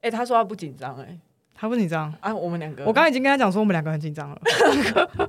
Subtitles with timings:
[0.00, 1.18] 哎，他说他不紧张，哎，
[1.54, 2.34] 他不紧张啊。
[2.34, 4.40] 我们两个，我刚刚已经跟他讲说我们两个很紧张了，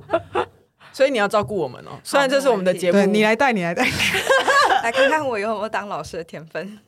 [0.92, 1.98] 所以你要照顾我们哦。
[2.04, 3.84] 虽然这是我们的节目，你来带，你来带，
[4.82, 6.78] 来看看我有没有当老师的天分。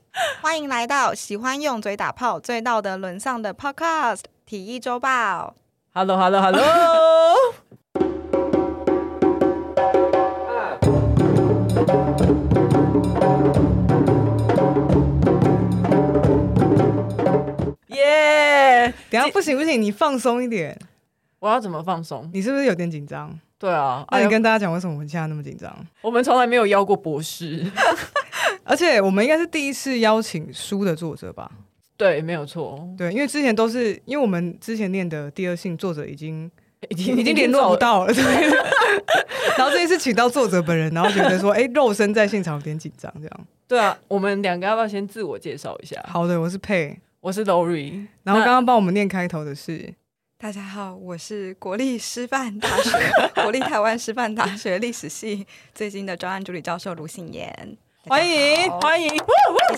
[0.42, 5.54] 欢迎来到喜欢用嘴打炮、醉到的沦丧的 Podcast 体育周报。
[5.94, 6.62] Hello，Hello，Hello。
[19.12, 20.74] 等下不行不行，你放松一点。
[21.38, 22.30] 我要怎么放松？
[22.32, 23.38] 你是不是有点紧张？
[23.58, 25.70] 对啊，那你跟大家讲为什么我们现在那么紧张？
[26.00, 27.70] 我们从来没有邀过博士，
[28.64, 31.50] 而且我们应该是第一次邀请书的作者吧？
[31.98, 32.88] 对，没有错。
[32.96, 36.50] 对，因为之前都是因为我们之前念的第二性作者已经
[36.88, 38.24] 已经已经联络不到了，对。
[39.58, 43.40] 然后这一次请到作者本人，然后觉得说，哎，肉身在现场有点紧张，这样。
[43.68, 46.02] 对啊，我们两个要不要先自我介绍一下？
[46.08, 46.98] 好的，我是佩。
[47.22, 49.94] 我是 Lori，然后刚刚帮我们念开头的是，
[50.36, 52.90] 大家好，我是国立师范大学
[53.40, 59.08] 国立台湾师范大学历史系最新的专案助理教授卢信妍，欢迎欢迎，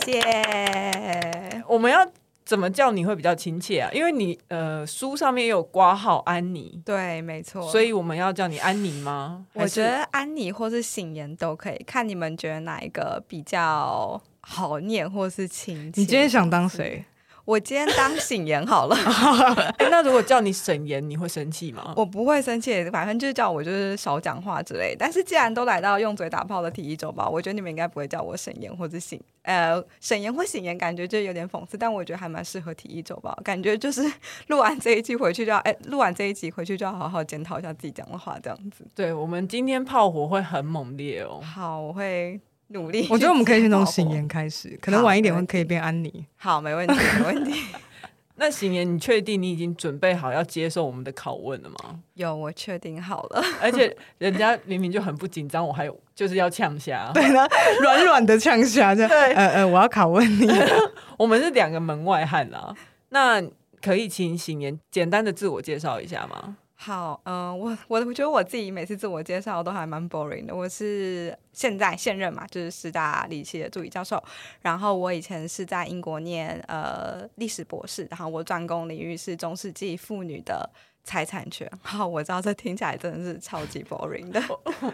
[0.07, 1.63] 谢谢。
[1.69, 2.11] 我们要
[2.47, 3.91] 怎么叫你会比较亲切啊？
[3.93, 9.45] 因为你呃书上面有挂号安妮，对，没错，所以我们要叫你安妮吗？
[9.53, 16.01] 我觉得安妮或是醒妍都可以，看你们觉得哪一个比较好念，或是亲切。
[16.01, 17.05] 你今天想当谁？
[17.45, 19.89] 我今天当醒言好了欸。
[19.91, 21.93] 那如果叫你沈言，你会生气吗？
[21.97, 24.97] 我不会生气，反正就是叫我就是少讲话之类。
[24.99, 31.77] 但是既然都来到用嘴打炮的体育周报，我觉得你们应该不会叫我沈言或者醒呃沈言或醒言，感觉就有点讽刺。
[31.77, 34.03] 但我觉得还蛮适合体育周报，感觉就是
[34.47, 38.87] 录完这一期回去就要哎录、欸、完这一集回去就要好好检讨一下自己讲的话，这样子。
[38.95, 41.41] 对，我们今天炮火会很猛烈哦。
[41.43, 42.41] 好，我会。
[42.75, 46.27] 努力，我觉得我们可以先从醒言开始，可能晚一点会可以变安妮。
[46.37, 47.63] 好，没问题，没问题。
[48.37, 52.01] 那醒言，你确定你已经准备好要接受我们的拷问了吗？
[52.15, 53.41] 有，我确定好了。
[53.63, 57.47] 而且人家明明就很不紧张，我还有就是要呛下， 对呢，
[57.81, 59.09] 软软的呛下，这样。
[59.09, 60.49] 对，呃呃，我要拷问你。
[61.17, 62.75] 我们是两个门外汉啊，
[63.11, 63.41] 那
[63.81, 66.57] 可以请醒言简单的自我介绍一下吗？
[66.85, 70.55] 好，嗯、我我我觉得我自己每次自我介绍都还蛮 boring 的。
[70.55, 74.23] 我是现在现任嘛，就是师大历史的助理教授。
[74.61, 80.69] 然后我以前是在英国念呃历史博士，然后我专攻领域是中世纪妇女的。
[81.05, 84.43] 财产权， 好，我知道这听起来真的是超级 boring 的。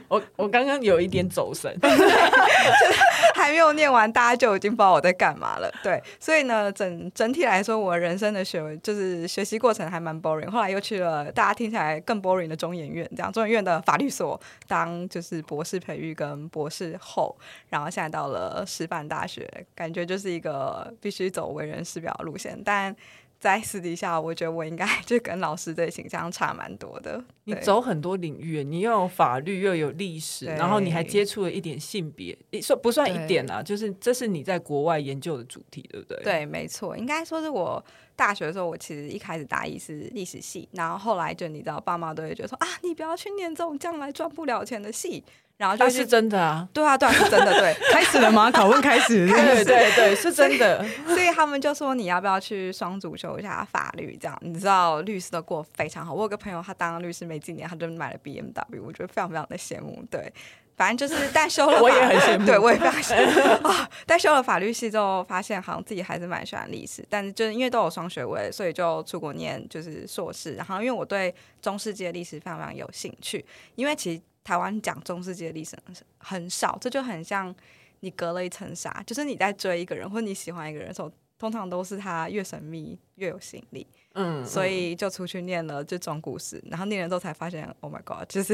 [0.08, 1.72] 我 我刚刚有一点走神，
[3.34, 5.72] 还没有念完，大家就已经不知道我在干嘛了。
[5.82, 10.50] 对，所以呢，整整体来说，我人生的学就是学习过程还蛮 boring。
[10.50, 17.36] 后来又去了大家听起来更 boring 的中研院，这样中研院的法律所当就是博士培育跟博士后，
[17.68, 22.94] 然后现在到了师范大学，感觉就是一个必须走为人师表的路线，但。
[23.40, 27.24] 在私底下，我觉得我应该 就跟老师的形象差蛮多的。
[27.44, 33.62] 你走很多领域，你又有法律，又有历史，然后你还接触了一点性别，算不算一点啊？
[33.62, 36.22] 就是这是你在国外研究的主题，对不对？
[36.22, 37.82] 对，没错，应该说是我
[38.14, 45.24] 大学的时候，我其实一开始大一是历史系，然后后来就你知道，爸妈都会觉得说啊，你不要去念这种将来赚不了钱的系。
[45.60, 48.50] 然后就是真的啊，对啊，对啊，是真的，对， 开始了吗？
[48.50, 50.82] 拷问开始，对 对对， 是真的。
[51.04, 54.16] 所以，所以他们就说你要不要去双主修一下法律？
[54.18, 56.14] 这样你知道律师都过非常好。
[56.14, 60.02] 我有个朋友，他当律师没几年，他就买了 BMW，我觉得非常非常的羡慕。
[60.10, 60.32] 对，
[60.78, 63.86] 反正就是但修了，我也很羡慕，对我也非常羡慕啊。
[64.06, 70.54] 但修了法律系之后，发现好像自己还是蛮喜欢历史，但是就是因为都有双学位，所以就出国念就是硕士。
[70.54, 73.44] 然后因为我对中世纪的历史非常非常有兴趣，
[73.74, 74.22] 因为其实。
[74.42, 75.76] 台湾讲中世纪的历史
[76.18, 77.54] 很少，这就很像
[78.00, 83.86] 你隔了一层纱，就是你在追一个人或你喜欢一个人的时候，通常都是他越神秘越有吸引力。
[84.14, 88.52] 嗯，所以就出去念了这种故事，然后念了之后才发现，Oh my God，就是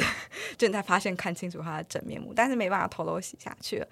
[0.58, 3.88] 就你才发现看清楚他的真面目，但是没办法偷偷洗下去了。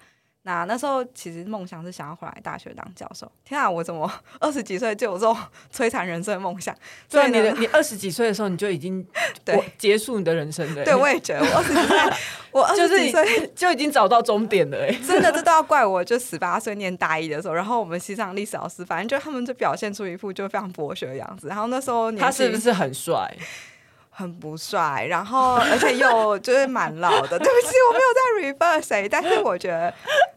[0.47, 3.29] 那那时候其实梦想是想要回来大学当教授。
[3.43, 5.35] 天啊，我怎么 二十几岁就有这种
[5.73, 6.73] 摧残人生的梦想？
[7.09, 9.03] 对啊，你的你二十几岁的时候你就已经
[9.43, 10.85] 对结束你的人生了。
[10.85, 11.97] 对，我也觉得我二十几岁，
[12.51, 14.77] 我二十几岁就已经找到终点了。
[14.77, 21.47] 哎，真的，这都要怪我，就十八岁念大一的时候，然后我们西藏历史老师，反正就他们就表现出一副就非常博学的样子。
[21.47, 23.35] 然后那时候他是不是很帅？
[24.17, 27.37] 很不帅，然后而且又 就是蛮老的。
[27.37, 29.93] 对不起，我没有在 refer 谁，但是我觉得，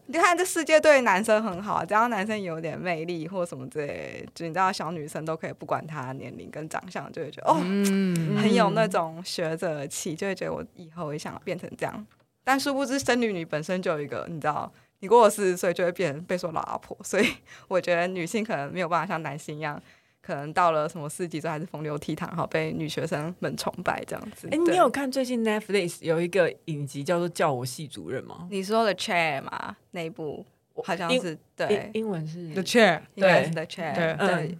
[0.07, 12.05] 你看这世界对男生很好，只要男生有点魅力或什么之类，就你知道小女生都可以不管他年龄跟长相，就会觉得哦，嗯、很有那种学者气，就会觉得我以后也想变成这样。
[12.43, 17.31] 但殊不知生女女本身就有一个，你知道，你过了四十岁就会变成被说老阿婆，所以
[17.69, 19.81] 我觉得女性可能没有办法像男性一样。
[20.29, 24.47] 可能到了什么四级之后还是风流倜傥，好被女学生们崇拜这样子。
[24.51, 28.47] 哎、欸，你有看最近 Netflix 有一个影集叫做《叫我系主任》吗？
[28.51, 29.75] 你说的 Chair 吗？
[29.89, 30.45] 那一部
[30.83, 34.15] 好像是对，英文是 The Chair，对，The Chair，对。
[34.19, 34.59] 嗯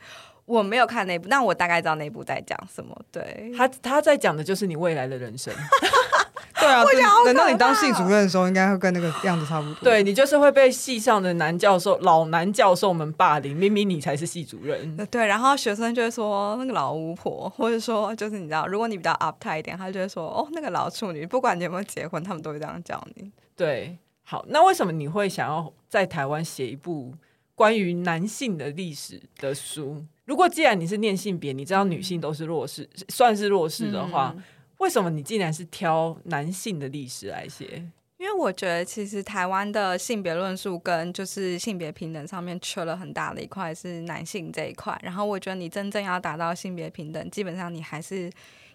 [0.49, 2.99] 我没有看那部，但我大概知道那部在讲什么。
[3.11, 5.53] 对，他他在讲的就是你未来的人生。
[6.59, 6.83] 对啊，
[7.25, 9.75] 等到你当系主任的时候，应该会跟那个样子差不多。
[9.81, 14.95] 对，你就是会被系上的男教授、老男教授们霸凌，明明你才是系主任。
[15.07, 23.31] 对，然后学生就会说那个老巫婆，或者说就是你知道，如果你比较 uptight 一点，他就会说哦那个老处女，不管你有没有结婚，他们都会这样叫你。
[23.55, 27.13] 对，好，那为什么你会想要在台湾写一部
[27.55, 30.03] 关于男性的历史的书？
[30.25, 34.43] 如果既然你是念性别，你知道女性都是弱势，算是弱势的话，嗯，
[34.79, 37.81] 为什么你竟然是挑男性的历史来写？
[38.17, 48.29] 因为我觉得其实台湾的性别论述跟就是性别平等上面缺了很大的一块是男性这一块，然后我觉得你真正要达到性别平等，基本上你还是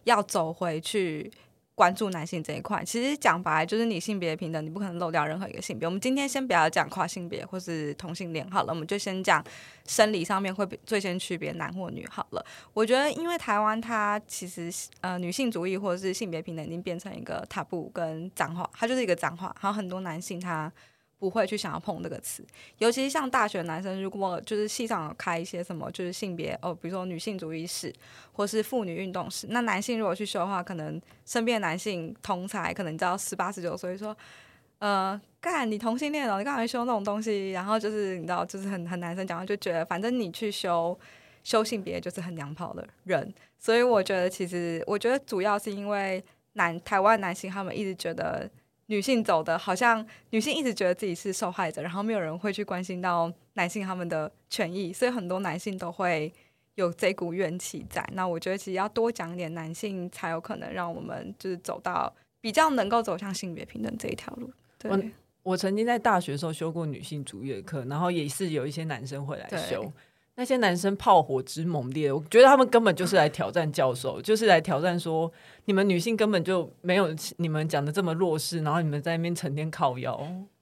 [0.04, 1.30] 要走回去。
[1.74, 5.88] 关注男性这一块，其实讲白就是你性别平等，你不可能漏掉任何一个性别。
[5.88, 9.44] 我们今天先不要讲跨性别或是同性恋好了，我们就先讲
[9.86, 12.46] 生理上面会最先区别男或女好了。
[12.72, 20.72] 我觉得，因为台湾它其实呃女性主义或者是性别平等已经变成一个 taboo 跟脏话，它就是一个脏话，还有很多男性他。
[21.24, 22.44] 不会去想要碰这个词，
[22.76, 27.90] 尤其是像大学男生，如果就是系上开一些什么，就是性别哦，比如说女性主义史，
[28.34, 34.14] 或是妇女运动史，那男性如果去修的话，可能身边的男性同才可能你知道十八十九岁说，
[34.80, 37.52] 呃，干你同性恋哦，你干嘛修那种东西？
[37.52, 40.94] 然后就是你知道，就是很很男生讲就觉得，反正你去修
[41.42, 46.22] 修性别就是很娘炮的人，所以我觉得其实我觉得主要是因为
[46.52, 48.46] 男台湾男性他们一直觉得。
[48.86, 56.32] 女性走的好像女性一直觉得自己是受害者，然后没有人会去关心到男性他们的权益，所以很多男性都会
[56.74, 58.06] 有这股怨气在。
[58.12, 64.50] 那我觉得其实要多讲点男性，才有可能让我们就是走到比较能够走向性别平等这一条路。
[64.78, 65.02] 对，我，
[65.42, 69.90] 我曾经在大学的时候修过女性主义的课，然后也是有一些男生会来修。
[70.36, 75.30] 那些男生炮火之猛烈，我觉得他们根本就是来挑战教授，就是来挑战说
[75.66, 80.12] 你们女性根本就没有你们讲的这么弱势，然后你们在那边成天靠腰。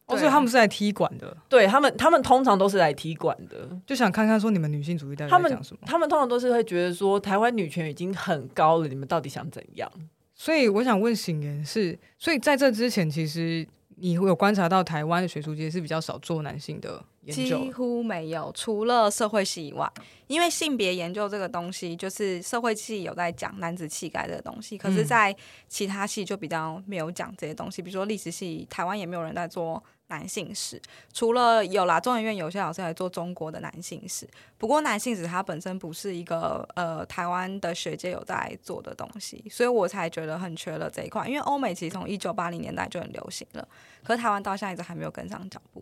[0.07, 1.35] 哦，所以他们是来踢馆的。
[1.49, 5.81] 对他们，他们通常都是来踢馆的，就想看看说你们女性主义在讲什么。
[5.87, 9.91] 他们他们通常都是会觉得说台湾女权已经很高了，你们到底想怎样？
[10.35, 13.67] 所以我想问醒言是，所以在这之前，其实
[13.97, 17.03] 你会有观察到台湾的学术界是比较少做男性的。
[17.31, 19.89] 几乎没有，除了社会系以外，
[20.27, 25.35] 因为性别研究这个东西，就是社会系有在讲男子气概这个东西，可是，在
[25.69, 27.81] 其他系就比较没有讲这些东西。
[27.81, 30.83] 比如说历史系，台湾也没有人在做男性史，
[31.13, 34.29] 除了有啦，中研院有些老师来做中国的男性史。
[34.59, 41.29] 不过，男性史它本身不是一个呃台湾的学界有在做的东西，所以我才觉得很缺了这一块。
[41.29, 43.69] 因为欧美其实从一九八零年代就很流行了，
[44.03, 45.81] 可是台湾到现在一直还没有跟上脚步。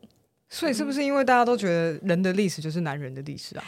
[0.50, 3.64] 所以是不是因为大家都觉得人的历史就是男人的历史啊？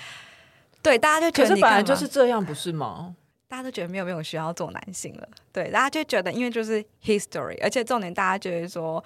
[0.83, 3.15] 对，大家就觉得你本来就是这样，不是吗？
[3.47, 5.29] 大家都觉得没有没有需要做男性了。
[5.53, 9.03] 对，大家就觉得因为就是 history，而且重点大家觉得说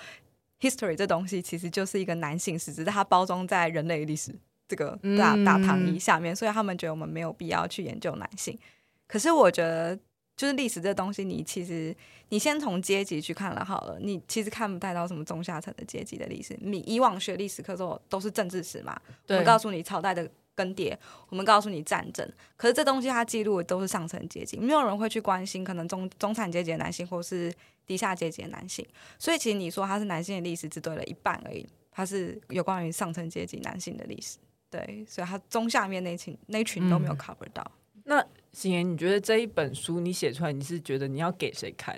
[0.58, 4.34] history 这东西其实就是一个男性史，只是它包装在人类历史
[4.67, 8.58] 这个大、嗯、大糖衣下面，所以他们觉得我们没有必要去研究男性。
[9.06, 9.98] 可是我觉得。
[10.36, 11.96] 就是历史这东西，你其实
[12.28, 16.56] 你先从阶级去看了好了，你其实看不太到什么中下层的阶级的历史。
[16.60, 20.96] 你以往学历史课时候都是政治史嘛，我们告诉你朝代的更迭，
[21.28, 27.52] 我们告诉你战争，可是这东西它记录的都是上层阶级，没有人会去关心可能中中产阶级的男性或是
[27.86, 28.86] 低下阶级的男性。
[29.19, 34.36] 所以其实你说他是男性的历史，只对了一半而已，它是有关于上层阶级男性的历史。
[34.69, 37.62] 对，所以他中下面那群那群都没有 cover 到。
[37.64, 37.72] 嗯、
[38.06, 41.96] 那行言，你觉得这一本书你写出来，你是觉得你要给谁看？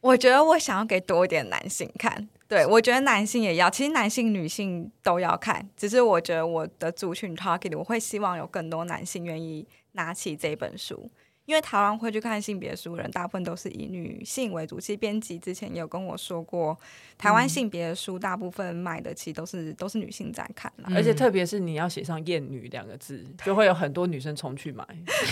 [0.00, 2.28] 我觉得我想要给多一点男性看。
[2.48, 5.68] 对，我觉得男性也要，其实男性、女性都要看。
[5.76, 11.10] 只是我觉得我的族群 target，我会希望有更多男性愿意拿起这本书。
[11.46, 14.78] 因为台湾会去看性别书的人，大部分都是以女性为主。
[14.78, 16.76] 其实编辑之前也有跟我说过，
[17.16, 24.84] 台湾性别的书大部分买的其实都是都是女性在看，而且特别是你要写上“厌女”两个字，就会有很多女生冲去买，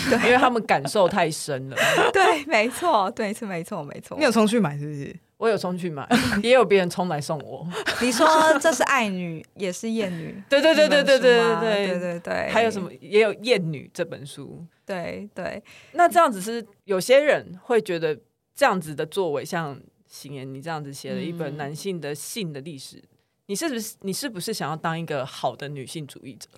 [0.09, 1.77] 对， 因为他们感受太深了。
[2.13, 4.17] 对，没错，对，是没错，没错。
[4.17, 5.17] 你有冲去买是不是？
[5.45, 6.09] 我有冲去买，
[6.43, 7.69] 也有别人冲来送我。
[8.01, 8.27] 你说
[8.59, 10.43] 这是爱女，也是厌女？
[10.49, 12.49] 对对对对对对对对对对。
[12.49, 12.91] 还有什么？
[12.99, 14.65] 也有厌女这本书。
[14.87, 15.63] 对对。
[15.93, 18.19] 那这样子是有些人会觉得
[18.55, 23.09] 这样子的作为，像邢言你这样子写了一本男性的性的历史，嗯、
[23.49, 26.49] 你是不是你是不是想要当一个好的女性主义者？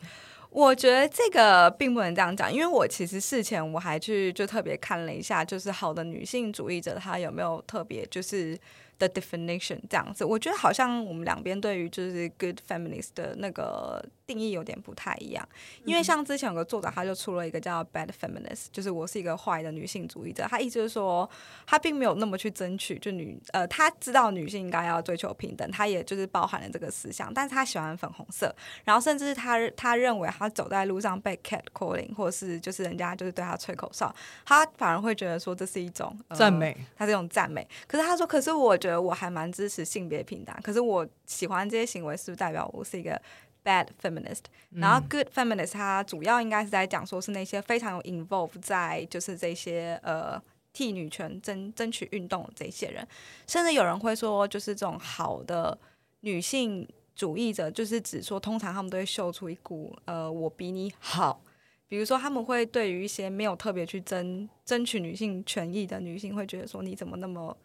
[0.51, 8.59] 我觉得这个并不能这样讲，因为我其实事前我还去就特别看了一下，就是好的女性主义者她有没有特别就是。
[8.99, 15.49] 的 definition 这样子，我觉得好像我们两边对于就是 good feminist 的那个定义有点不太一样，
[15.85, 21.29] 因为像之前有个作者他就出了一个叫 bad feminist，就是我是一个坏的女性主义者，他意思就是说
[21.67, 28.55] 他并没有那么去争取就女呃，他知道女性应该要追求平等，他也就是包含了这个思想，但是他喜欢粉红色，
[28.85, 34.15] 然后甚至是他他认为他走在路上被 cat calling 或者是就是人家就是对他吹口哨，
[34.45, 38.77] 他反而会觉得说这是一种赞、呃、美，他是一种赞美，可是他说可是我。
[38.77, 43.19] 觉得我还蛮支持性别平等，可是我喜欢这些行为，是不是代表我是一个
[43.67, 50.41] bad feminist？、嗯、然后 good feminist，它主要应该是在讲说是那些非常有 involve 在就是这些呃
[50.73, 53.07] 替女权争争取运动的这些人，
[53.49, 55.77] 甚至有人会说，就是这种好的
[56.21, 61.43] 女性主义者，就是指说通常他们都会秀出一股呃我比你好，
[61.89, 67.57] 比如说他们会对于一些没有特别去争争取女性权益的女性，会觉得说你怎么那么。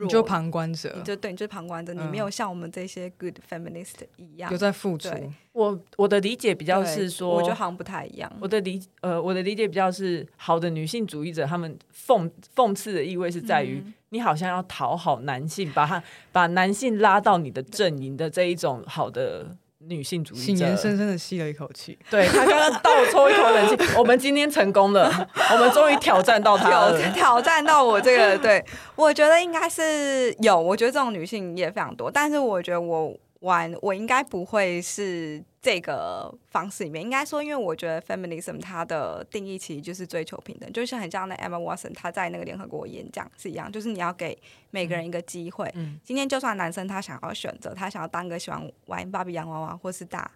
[0.00, 5.08] 你就旁观者，你就对，你就旁观者，嗯，你没有像我们这些 good feminist 一样有在付出。
[5.52, 8.30] 我我的理解比较是说，我觉得好像不太一样。
[8.40, 19.56] 我的理呃，我的理解比较是好的女性主义者，他们讽讽刺的意味是在于，你好像要讨好男性，把他把男性拉到你的阵营的这一种好的。
[19.88, 23.84] 女性主义者，深深的吸了一口气，对，他刚刚倒抽一口冷气。
[23.96, 28.36] 我们今天成功了，我们终于挑战到他了，挑战到我这个。
[28.38, 28.64] 对，
[28.94, 33.14] 我觉得应该是有，我觉得这种女性也非常多，但是我觉得我。
[33.40, 44.36] 玩，我应该不会是这个方式里面，应该说，因为我觉得 feminism 它的定义其实就是追求平等，就是很像那 Emma Watson 她在那个联合国演讲是一样，就是你要给
[44.70, 45.70] 每个人一个机会。
[45.74, 50.30] 嗯，今天就算男生他想要选择，他想要当个喜欢玩芭比洋娃娃或是打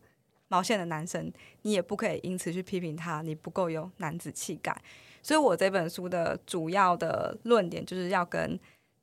[0.48, 4.76] 毛线的男生，你也不可以因此去批评他，你不够有男子气概。
[5.22, 8.60] 所以我这本书的主要的论点就是要跟。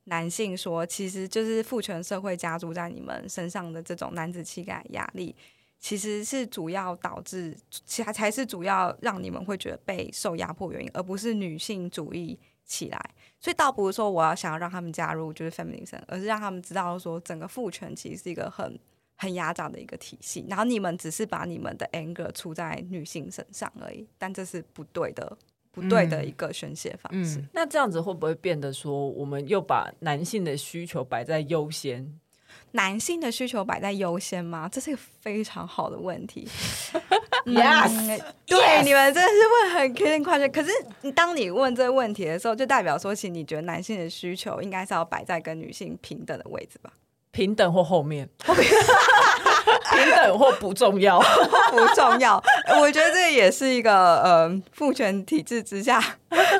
[0.08, 5.34] 男性说，其实就是父权社会加诸在你们身上的这种男子气概压力，
[5.78, 12.98] 其实是主要导致，其实才是主要让你们会觉得被受压迫原因，而不是女性主义起来。
[13.40, 18.78] 所以倒不是说我要想要让他们加入就是 feminism，而是让他们知道说整个父权其实是一个很
[19.14, 25.38] 很压榨的一个体系，然后你们只是把你们的 anger 出在女性身上而已，但这是不对的。
[25.80, 27.38] 不对的一个宣泄方式。
[27.38, 32.18] 嗯嗯，那这样子会不会变得说，我们又把男性的需求摆在优先？
[32.72, 34.68] 男性的需求摆在优先吗？
[34.70, 36.46] 这是一个非常好的问题。
[37.46, 38.84] Yes，嗯、对，yes!
[38.84, 40.50] 你们真的是问很 killing question。
[40.50, 40.70] 可是
[41.12, 46.92] 当你问这个问题的时候，就代表说，其实你觉得男性的需求应该是要摆在跟女性平等的位置吧？
[47.30, 48.28] 平等或后面，
[50.04, 51.18] 平等或不重要，
[51.70, 52.42] 不重要。
[52.80, 56.02] 我觉得这也是一个呃父权体制之下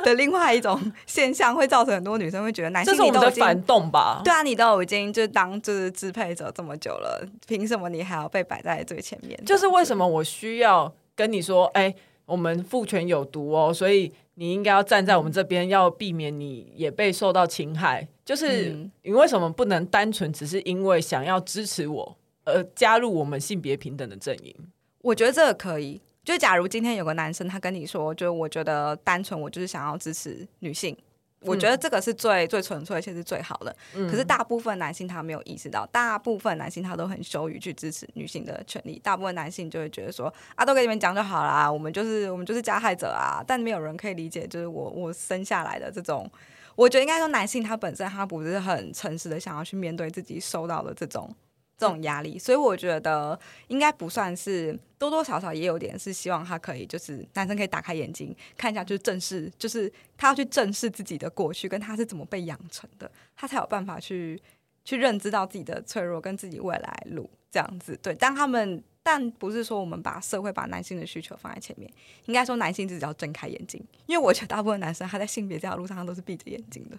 [0.03, 4.21] 的另外一种现象，会造成很多女生会觉得男性你都这是我们的反动吧？
[4.23, 9.39] 对啊，你都已经就当就是支配者这么久了，凭什么你还要被摆在最前面？
[9.45, 14.11] 就是为什么我需要跟你说，哎、欸，我们父权有毒哦，所以。
[14.35, 18.07] 你应该要站在我们这边，要避免你也被受到侵害。
[18.23, 22.15] 就是你为什么不能单纯只是因为想要支持我
[22.49, 24.55] 而加入我们性别平等的阵营？
[25.01, 26.01] 我觉得这个可以。
[26.23, 30.95] 就假如今天有个男生他跟你说，就我觉得单纯我就是想要支持女性。
[31.41, 33.73] 我觉得这个是最最纯粹，且是最好的。
[33.93, 38.99] 可是大部分男性他没有意识到，大部分男性他都很羞于去支持女性的权利。
[38.99, 43.41] 大部分男性就会觉得说啊，都给你们讲就好啦，我们就是我们就是加害者啊。
[43.47, 46.29] 但没有人可以理解，就是我我生下来的这种，
[46.75, 51.33] 我觉得应该说男性他本身他不是很诚实的想要去面对自己受到的这种。
[51.79, 64.41] 这种压力，所以我觉得应该不算是多多少少也有点是希望他可以，就是男生可以打开眼睛看一下，就是正视，就是他要去正视自己的过去跟他是怎么被养成的，他才有办法去
[64.83, 67.97] 去认知到自己的脆弱跟自己未来路这样子。
[68.03, 71.89] 对，但他们但不是说我们把社会把男性的需求放在前面，
[72.25, 76.97] 应该说男性自己要睁开眼睛，因为我觉得大部分男生他在性别这条路上他都是闭着眼睛的。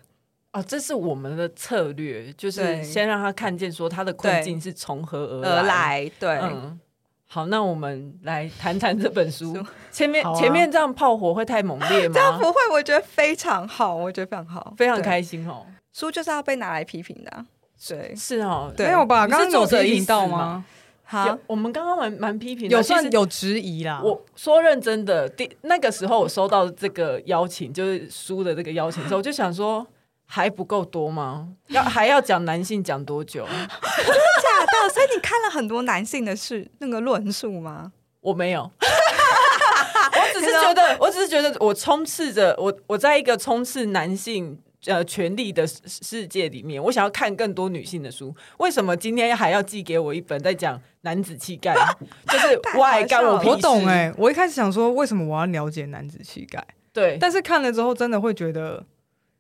[0.53, 5.51] 哦，这是我们的策略，就是先让他看见说他的困境是从何而来。
[5.51, 6.81] 而来，对，嗯，
[7.29, 9.57] 好，那我们来谈谈这本书。
[9.93, 12.15] 前面、啊、前面这样炮火会太猛烈吗？
[12.15, 15.65] 这样不会，我觉得非常好，我觉得非常好，非常开心哦。
[15.93, 17.47] 书就是要被拿来批评的、啊，
[17.89, 19.29] 对，是哦，对没有吧？
[19.29, 20.65] 刚刚有批评到吗？
[21.05, 24.01] 好，我们刚刚蛮蛮批评的，有算有质疑啦。
[24.03, 29.87] 我说认真的，第那个时候我收到这个邀请，就是书的这个邀请的时候，我就想说。
[30.33, 31.49] 还不够多吗？
[31.71, 33.45] 要还要讲男性讲多久？
[33.45, 34.89] 真的假的？
[34.95, 37.91] 所以你看了很多男性的事那个论述吗？
[38.21, 38.71] 我没有。
[38.81, 44.57] 我只是觉得，我只是觉得，我充斥着我，我在一个充斥男性
[44.87, 48.33] 呃权利的世界里面，我想要看更多女性的书。
[48.59, 51.75] 为什么今天还要寄给我一本在讲男子气概？
[52.31, 56.65] 就是我还干我我懂哎、欸，我一开始想说，为什么我要了解男子气概？
[56.93, 58.85] 对，但是看了之后，真的会觉得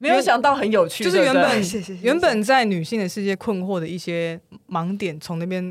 [0.00, 1.62] 没有想到很有趣，就是原本
[2.02, 5.64] 原本在女性的世界困惑的一些盲点，从那边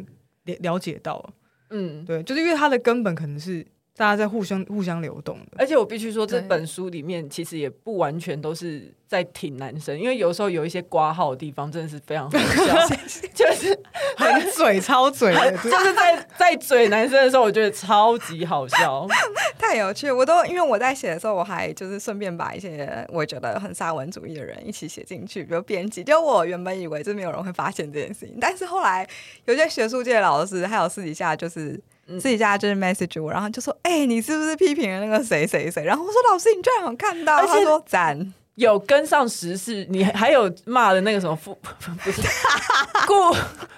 [0.45, 1.29] 了了解到了。
[1.71, 3.65] 嗯，对，就是因为它的根本可能是。
[3.99, 12.95] 大家在互相互相流动的，而且我必须说，这本书里面其实也不完全都是在挺男生，因为有时候有一些挂号的地方真的是非常好笑，
[13.35, 13.77] 就是
[14.15, 19.05] 很嘴超嘴的，就是在在嘴男生的时候，我觉得超级好笑，
[19.59, 20.09] 太有趣。
[20.09, 26.05] 我都因为我在写的时候，我还就是顺便把一些我觉得很沙文主义的人一起写进去，比如编辑。
[26.05, 29.05] 就我原本以为就没有人会发现这件事情，但是后来
[29.43, 31.77] 有些学术界的老师还有私底下就是。
[32.17, 41.53] 自己家就是 message 我，然后就说：“哎、欸，你是不是批评了那个谁谁谁？”然后我说：“老师，你居然有看到？”他说：“赞，有跟上时事。”你还有骂的那个什么副
[42.03, 42.21] 不是
[43.05, 43.35] 故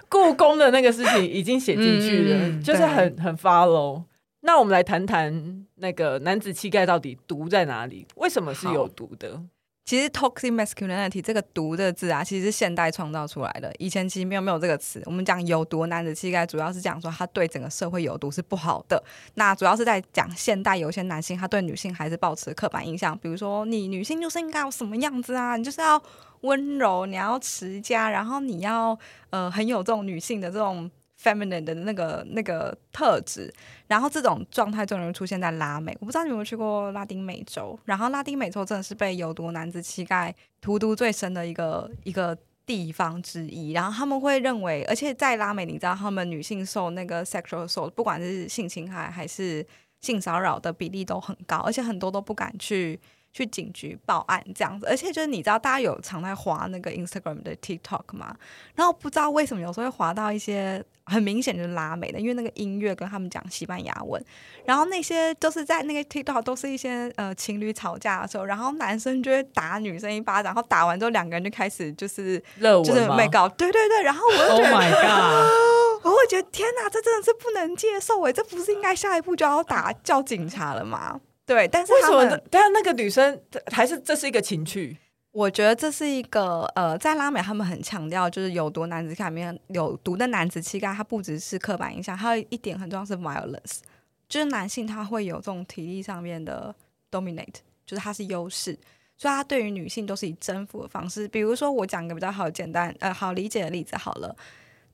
[0.07, 4.03] 故宫的那个事情已经写进去了，嗯、就是很很 follow。
[4.43, 8.07] 那我们来谈谈那个男子气概到底毒在哪里？
[8.15, 9.39] 为什么是有毒的？
[9.83, 13.73] 其实 toxic masculinity 这个“毒”的字啊，其实是现代创造出来的。
[13.77, 15.01] 以前其实没有没有这个词。
[15.05, 19.03] 我们讲有毒男子气概，主要是讲说他对整个社会有毒是不好的。
[19.33, 26.01] 那主要是在讲现代有些男性他对女性还是保持刻板印象，比如说你女性就是应该有什么样子啊，你就是要
[26.41, 28.97] 温柔，你要持家，然后你要
[29.31, 30.89] 呃很有这种女性的这种。
[31.21, 33.53] Feminine 的那个那个特质，
[33.87, 35.95] 然后这种状态最容易出现在拉美。
[35.99, 43.71] 我不知道你有没有去过拉丁美洲，然后拉丁美洲真的是被有毒男子气概荼毒最深的一个一个地方之一。
[43.71, 49.65] 然后他们会认为，而且在拉美，你知道他们女性受那个 sexual assault，不管是性侵害还是
[49.99, 52.99] 性骚扰的比例都很高，而且很多都不敢去。
[53.33, 58.35] 去警局报案这样子，而且就是你知道，大家有常在滑那个 Instagram 的 TikTok 吗？
[58.75, 64.23] 然后不知道为什么有时候会滑到一些很明显就是拉美的，因为那个音乐跟他们讲西班牙文，
[64.65, 81.19] 然后那些就是在那个 TikTok 都是一些呃情侣吵架的时候，然后男生就会打女生一巴掌，然后打完之后两个人就开始就是热就是没搞，对对对，然后我就觉得 Oh my God， 我会觉得天哪，这真的是不能接受诶，这不是应该下一步就要打叫警察了吗？
[81.45, 82.39] 对，但是为什么？
[82.49, 84.97] 但是那个女生还是这是一个情趣？
[85.31, 93.79] 我觉得这是一个呃，在拉美他们很强调，就是有毒男子气概里面有毒的男子气概，它不只是刻板印象，还有一点很重要是 violence，
[94.27, 96.75] 就是男性他会有这种体力上面的
[97.09, 98.77] dominate，就是他是优势，
[99.15, 101.25] 所以他对于女性都是以征服的方式。
[101.29, 104.35] 比如说我讲一个比较好简单呃好理解的例子好了，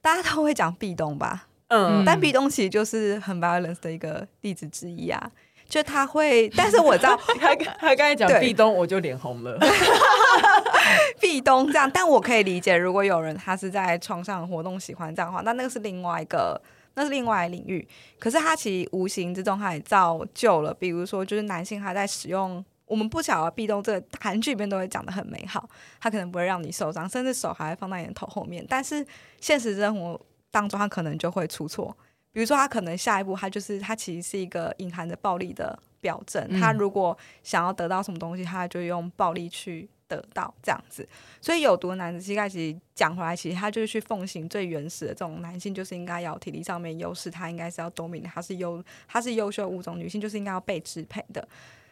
[0.01, 5.31] 大家都会讲壁咚吧，嗯，但壁咚其实就是很 violence 的一个例子之一啊。
[5.67, 9.57] 就他会，但是我知道 他他刚才讲壁咚，我就脸红了。
[11.19, 16.61] 壁咚这样，但我可以理解，如果有人他是在床上活动喜欢这样的话，那那个是另外一个，
[16.93, 17.85] 那是另外领域。
[18.17, 25.67] 可是他其实无形之中他也造就了，比如说就是男性他在使用，我们不晓得壁咚这个韩剧里面都会讲的很美好，
[25.99, 29.05] 他可能不会让你受伤，甚至手还会放在你的头后面，但是
[29.41, 31.95] 现实生活当中他可能就会出错。
[32.37, 36.45] 比如说，他可能下一步，他就是他其实是一个隐含着暴力的表征。
[36.51, 41.09] 嗯、他如果想要得到什么东西，他就用暴力去得到这样子。
[41.41, 51.47] 所以，有毒的男子气概其实讲回来，其实他就是去奉行最原始的这种男性，就是应该要体力上面优势，他应该是要 dominate，他是优，他是优秀物种，女性就是应该要被支配的。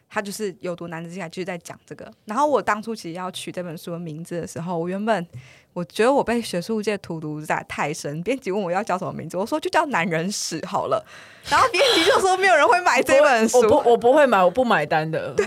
[0.07, 2.13] 他就是有毒男子气概，就是在讲这个。
[2.25, 5.27] 然后我当初其实要取这本书的名字的时候，我原本。
[5.75, 11.05] 我觉得我被学术界荼毒在太深，编辑问我要叫什么名字，我说就叫男人史好了。
[11.49, 15.33] 然后编辑就说没有人会买这本书，我不，我不会买，我不买单的。
[15.33, 15.45] 对，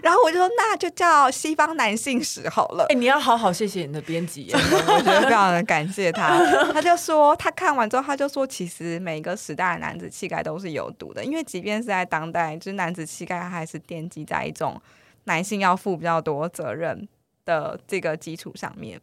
[0.00, 2.84] 然后我就说那就叫西方男性史好了。
[2.84, 6.38] 哎、欸，你要好好谢谢你的编辑， 我觉得非常的感谢他。
[6.72, 14.80] 他就说他看完之后，他就说其实每个时代的男子气概都是有毒的，因为即便是在当代，就是男子气概还是奠基在一种
[15.24, 17.08] 男性要负比较多责任
[17.44, 19.00] 的这个基础上面。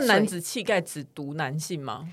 [0.00, 2.08] 那男子气概只读男性吗？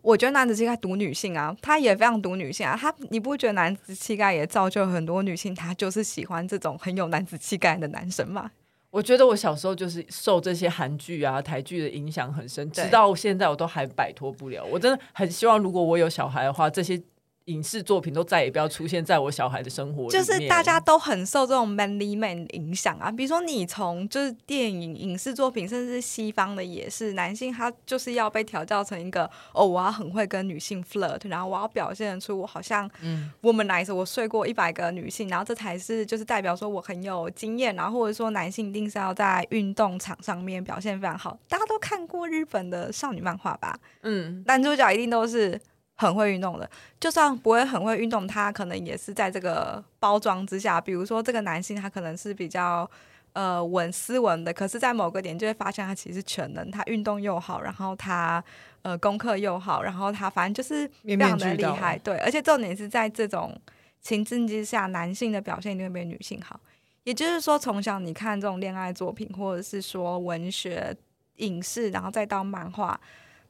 [0.00, 2.76] 我觉得男子气概读女性啊，他也非常读女性啊。
[2.80, 8.50] 他你不觉得男子气概也造就很多女性，她就是喜欢这种很有男子气概的男生吗？
[8.90, 14.64] 我觉得我小时候就是受这些韩剧啊、台剧的影响很深，直到现在我都还摆脱不了。
[14.64, 16.98] 我真的很希望，如果我有小孩的话，这些
[17.48, 20.10] 影视作品都再也不要出现在我小孩的生活里面。
[20.10, 41.38] 就是大家都很受这种 manly man 影响啊，比如说你从就是电影、影视作品，甚至是西方的也是，男性他就是要被调教成一个哦，我要很会跟女性 flirt，然后我要表现出我好像嗯，womanizer，我睡过一百个女性，然后这才是就是代表说我很有经验，然后或者说男性一定是要在运动场上面表现非常好。
[41.48, 43.78] 大家都看过日本的少女漫画吧？
[44.02, 45.58] 嗯，男主角一定都是。
[46.00, 50.80] 很会运动的，就算不会很会运动，他可能也是在这个包装之下。
[50.80, 52.88] 比如说，这个男性他可能是比较
[53.32, 58.42] 呃稳斯文的，可是，在某个点就会发现他其实全能，他运动又好，然后他
[58.82, 61.72] 呃功课又好，然后他反正就是非常的厉害。
[61.72, 63.60] 面面对，而且重点是在这种
[64.00, 66.60] 情境之下，男性的表现一定会比女性好。
[67.02, 70.96] 也就是说，从小你看这种恋爱作品，或者是说文学、
[71.38, 73.00] 影视，然后再到漫画。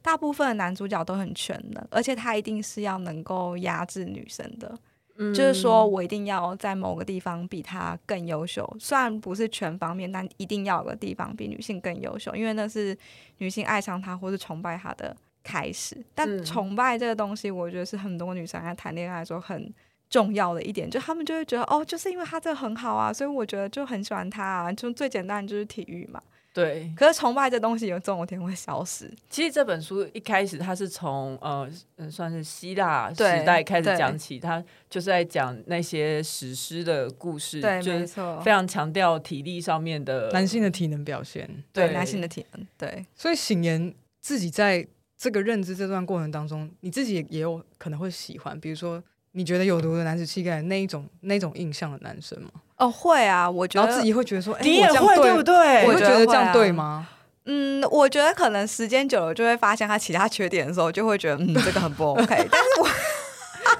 [0.01, 4.77] 大部分的男主角都很全能，而且他一定是要能够压制女生的，
[5.17, 12.97] 嗯，就是说我一定要在某个地方比他更优秀，虽然不是全方面，但一定要有个地方比女性更优秀，因为那是
[13.39, 15.97] 女性爱上他或是崇拜他的开始。
[16.15, 19.71] 但崇拜这个东西，我觉得是很多女生在谈恋爱的时候很
[20.09, 26.21] 重要的一点，就他们就会觉得哦，就是因为他这个很好啊，所以我觉得就很喜欢他啊，就最简单就是体育嘛。
[26.51, 29.09] 对，可是崇拜这东西有总有一天会消失。
[29.29, 31.69] 其实这本书一开始它是从呃
[32.09, 34.59] 算是希腊时代开始讲起，它
[34.89, 43.05] 就是在讲那些史诗的故事，对，没错，非常强调体力上面的男性的体能表现，对，对男性的体能，对。
[43.15, 44.85] 所以醒言自己在
[45.15, 49.01] 这个认知这段过程当中，你自己也也有可能会喜欢，比如说。
[49.39, 52.49] 你觉得有毒的男子气概那一种那种印象的男生吗？
[52.75, 55.87] 哦，会啊，我觉得自己会觉得说，你也会对不对？
[55.87, 57.07] 我觉得这样对吗？
[57.45, 62.47] 嗯，我觉得可能时间久了就会发现他其他缺点的时候，就会觉得嗯，这个很不 OK。
[62.51, 62.89] 但是我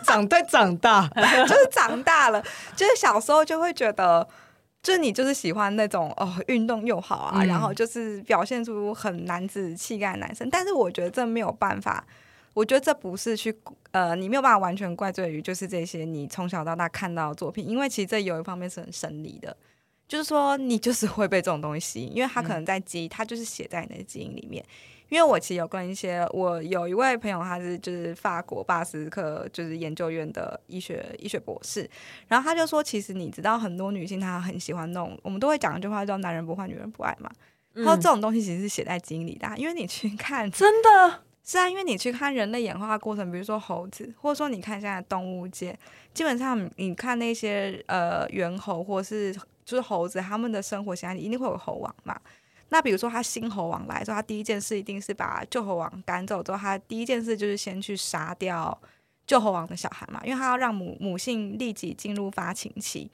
[0.01, 1.05] 长 在长大，
[1.45, 2.41] 就是长大了，
[2.77, 4.25] 就是小时候就会觉得，
[4.81, 10.49] 就是你就是喜欢那种哦，运动又好啊，嗯、然后就是表现出很男子气概的男生。
[10.49, 12.05] 但是我觉得这没有办法。
[12.59, 13.55] 我觉得这不是去
[13.91, 19.55] 呃，你没有办法完全怪罪于就是这些你从小到大看到的作品，因为其实这有一方面是很生理的，
[20.09, 24.61] 就是说你就是会被这种东西吸引，因为它可能在基因，它就是写在你的基因里面。
[25.07, 31.89] 因为我其实有跟一些我有一位朋友，他是就是法国巴斯克就是研究院的医学医学博士，
[32.27, 37.31] 然后他就说，其实你知道很多女性她很喜欢那种，我们都会讲一句话叫“男人不坏，女人不爱”嘛。
[37.73, 41.23] 他说这种东西其实是写在基因里的，因为你去看真的。
[41.49, 45.75] 是啊，因为你去看人类演化过程，比如说猴子，或者说你看现在动物界，
[46.13, 49.33] 基本上你看那些呃猿猴或是
[49.65, 52.15] 就是猴子，他们的生活现在一定会有猴王嘛。
[52.67, 58.79] 那比如说他新猴王来之后，他第一件事一定是把旧猴王赶走之后，他第一件事就是先去杀掉
[59.25, 63.09] 旧猴王的小孩嘛，因为他要让母母性立即进入发情期。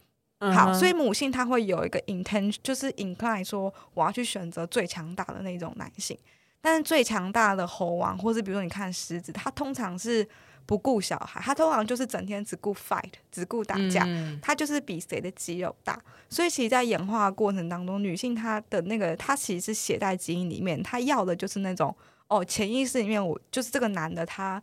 [0.53, 6.17] 好，所以母性它会有一个 intention，就是 incline 说我要去选择最强大的那种男性。
[6.65, 10.27] 但是最强大的猴王，或是比如说你看狮子，它通常是
[10.65, 14.03] 不顾小孩，它通常就是整天只顾 fight，只顾打架，
[14.41, 16.01] 它就是比谁的肌肉大。
[16.27, 21.95] 所以其实，在演化过程当中，女性她的那个，她其实是写在基因里面，她要的就是那种
[22.29, 24.59] 哦，潜意识里面我就是这个男的，他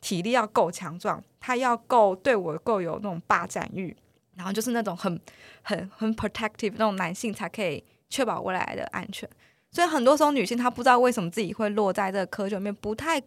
[0.00, 3.96] 体力要够强壮，他要够对我够有那种霸占欲，
[4.36, 5.20] 然后就是那种很
[5.62, 9.28] 很很 protective 那种男性才可以确保未来的安全。
[9.72, 13.22] 所以很多时候，女性她不知道为什么自己会落在这个窠臼里面，不太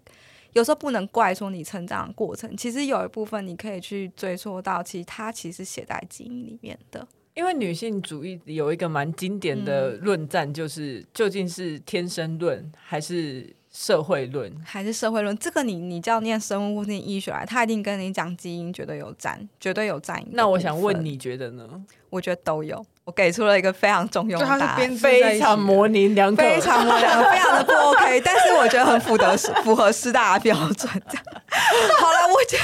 [0.52, 2.56] 有时候不能怪说你成长的过程。
[2.58, 7.08] 其实有一部分你可以去追溯到，其实它其实写在基因里面的。
[7.34, 14.54] 因为女性主义有一个蛮经典的论战，就是、嗯、究竟是天生论还是社会论？
[14.64, 15.36] 还是社会论？
[15.40, 20.24] 这个你你叫念生物或念医学来，他一定跟你讲基因绝对有占，绝对有占。
[20.34, 21.84] 那我想问，你觉得呢？
[22.12, 22.86] 我觉得都有。
[23.06, 28.22] 我给出了一个非常中庸的答案，非常模棱两可，非常模棱两可，非常的不 OK。
[28.24, 30.90] 但是我觉得很符合符合师大的标准。
[32.00, 32.64] 好了，我觉得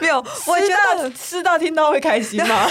[0.00, 2.66] 没有，我觉得师大听到会开心吗？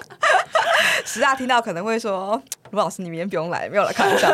[1.04, 2.40] 师大听到可能会说
[2.72, 4.30] ：“卢老师，你明天不用来，没有来看一下。”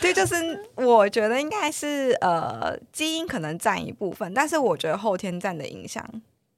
[0.00, 0.34] 对，就是
[0.76, 6.04] 我觉得应该是呃，基因可能占一部分，但是我觉得后天占的影响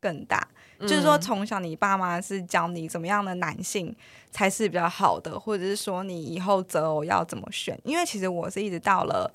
[0.00, 0.46] 更大。
[0.80, 3.94] 就是说，从小你爸妈是教你怎么样的男性
[4.30, 7.78] 才是比较好的，或者是说你以后择偶要怎么选？
[7.82, 9.28] 因为其实我是一直到了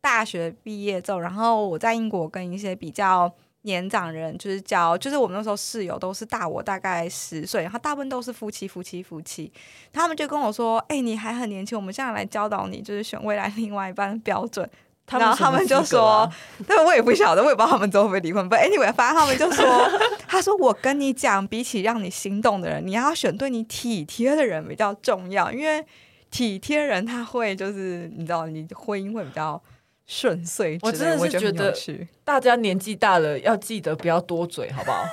[0.00, 3.32] 大学毕业之后，然后我在英国跟一些比较
[3.62, 9.52] 年长人就是教，就是我们那时候室友都是大我大概十岁，然后大部分都是夫妻夫妻夫妻，
[9.92, 14.68] 他们就跟我说：“哎、欸，你还很年轻，我们现在来教导你，就是选未来另外一半的标准。”
[15.10, 16.30] 然后他们就说，
[16.66, 18.48] 但我也不晓得，我也不知道他们最后会离婚。
[18.50, 19.90] But anyway，反正他们就说，
[20.28, 25.84] 他说我跟你讲，比起让你心动的人，你要选对你体贴的人比较重要，因为
[26.30, 29.62] 体贴人他会就是你知道，你婚姻会比较
[30.06, 30.78] 顺遂。
[30.82, 31.74] 我真的是觉得
[32.24, 35.06] 大家年纪大了要记得不要多嘴，好不好？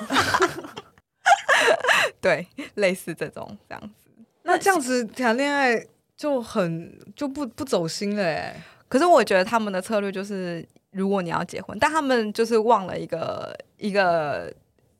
[2.20, 4.10] 对，类似这种这样子。
[4.42, 8.62] 那这样子谈恋爱就很就不不走心了哎。
[8.88, 14.52] 可是我觉得他们的策略就是，如果你要结婚，但他们就是忘了一个一个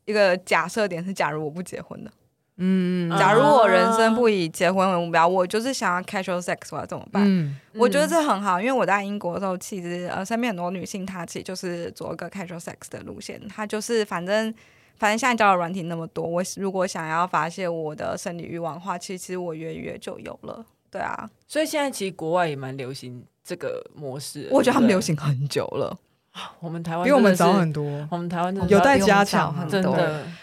[0.05, 2.11] 一个假设点是，假如我不结婚的，
[2.57, 7.23] 嗯，假如我人生不以结婚为目标，我就是想要 casual sex，我要怎么办？
[7.25, 14.53] 嗯，我觉得这很好，因为我在英国的时候，其实呃身边很多女性，她其实就是走一个 casual sex 的路线，她就是反正
[14.97, 23.23] 反正现在交友软体那么多，我如果想要发泄我的生理欲望的话，其实我约约就有了，对啊，所以现在其实国外也蛮流行。
[23.47, 25.97] 这个模式，我觉得他们流行很久了。
[26.59, 29.97] 我们台湾比我们早很多，我们台湾有待加强很多。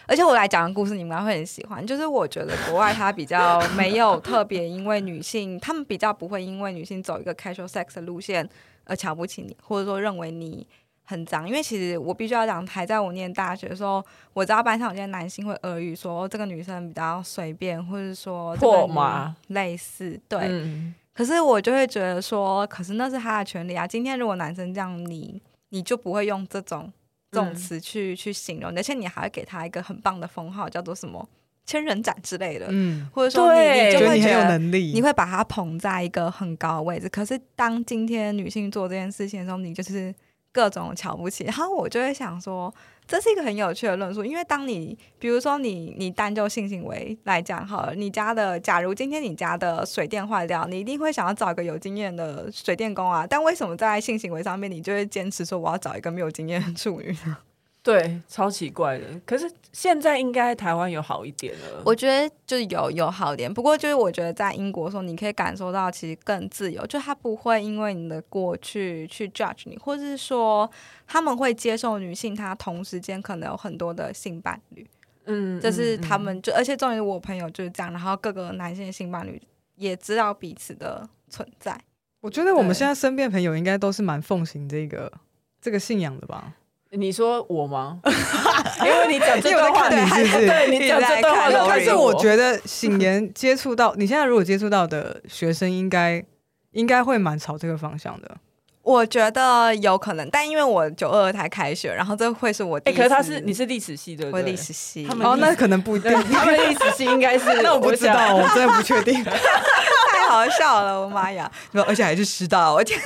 [0.07, 1.87] 而且我来讲个故事，你们会很喜欢。
[1.87, 8.49] 就是我觉得国外它比较没有特别，因为女性，他们比较不会因为女性走一个 casual sex 的路线
[8.85, 10.67] 而瞧不起你，或者说认为你
[11.05, 11.49] 很脏。
[11.49, 20.41] 因为其实我必须要讲，还在我念大学的时候，我知道班上有些男性会耳语说这个女生比较随便，或者说破马类似，对。
[20.43, 23.87] 嗯可是我就会觉得说，可是那是他的权利啊。
[23.87, 26.93] 今天如果男生这样你，你你就不会用这种
[27.31, 31.25] 这种词去、嗯、去形容，而且你还会给他一个很棒的封号，叫做什么
[31.65, 32.67] 千人斩之类的。
[32.69, 37.09] 嗯，或者说你你就会觉得很有能力，你会把他捧在一个很高的位置。
[37.09, 40.13] 可是当今天女性做这件事情的时候，你就是
[40.55, 41.45] 各种瞧不起。
[41.45, 42.73] 然后我就会想说。
[43.07, 57.37] 这是一个很有趣的论述，因为当你比如说你你单就性行为来讲好了，你家的假如今天你家的水电坏掉，你一定会想要找一个有经验的水电工啊，但为什么在性行为上面你就会坚持说我要找一个没有经验的处女呢？
[57.85, 59.05] 对，超奇怪的。
[59.27, 61.83] 可是现在应该台湾有好一点了。
[61.85, 70.69] 我觉得就是有有好一点，不过就是我觉得在英国的时候，你可以感受到其实更自由，就他不会因为你的过去去 judge 你，或者是说
[71.07, 74.87] 他们会接受女性，她同时间可能有很多的性伴侣。
[75.27, 79.39] 嗯，这是他们就，而且重点是我朋友就是这样，然后各个男性的性伴侣
[79.77, 81.79] 也知道彼此的存在。
[82.23, 85.13] 我觉得我们现在身边朋友应该都是蛮奉行这个
[85.61, 86.55] 这个信仰的吧。
[86.97, 88.01] 你说我吗？
[88.85, 90.47] 因为你讲这段话，你是不是？
[90.47, 96.25] 对，你讲这段话，但是我觉得醒言接触到 你现在如果接触到的学生应，应该
[96.73, 98.37] 应该会蛮朝这个方向的。
[98.85, 103.01] 我觉得有可能，但因为我九二才开学，然后这会是我第一次。
[103.01, 105.07] 哎、欸，可是他是你是历史系的，对，历史系。
[105.07, 106.13] 他们哦，那可能不一定。
[106.31, 109.25] 他们历史系应该是， 那我不知道，我真的不确定。
[109.25, 111.51] 太好笑了，我妈呀！
[111.87, 112.99] 而且还是师大，我天，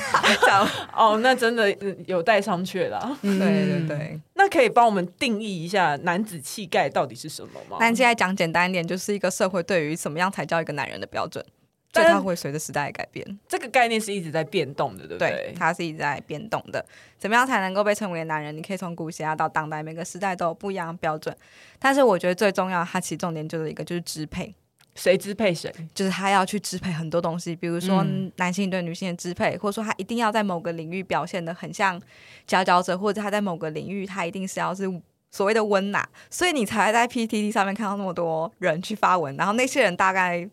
[0.45, 1.73] 讲 哦，那真的
[2.05, 3.17] 有待商榷了。
[3.21, 7.77] 嗯、对对对，那可以帮我们定义一下男子气概到底是什么吗？
[7.79, 11.43] 男子气概讲简单一点，就是一个社会对于什么样才叫一个男人的标准。
[11.91, 15.29] 但它会随着时代改变，这个概念是一直在变动的，对不对？
[15.29, 16.85] 对，它是一直在变动的。
[17.17, 18.55] 怎么样才能够被称为男人？
[18.55, 21.35] 你可以从古希腊到当代，每个时代都有不一样的标准。
[21.79, 24.53] 但是我觉得最重要，它其实重点就是一个，就是支配。
[24.93, 25.73] 谁支配谁？
[25.95, 31.99] 就是他要去支配很多东西，比如说男性对女性的支配，嗯、或者说他一定要在某个领域表现的很像
[32.45, 34.83] 佼佼者，或者他在某个领域他一定是要是
[35.31, 40.47] 所谓的温拿，所以你才会在 PTT 上面看到那么多人去发文，然后那些人大概。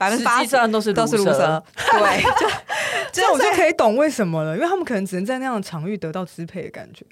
[0.00, 2.48] 百分之八十都是都是卢蛇， 对， 就
[3.12, 7.04] 这我就可以懂为什么了，因为他们可能只能在那样的场域得到支配的感觉。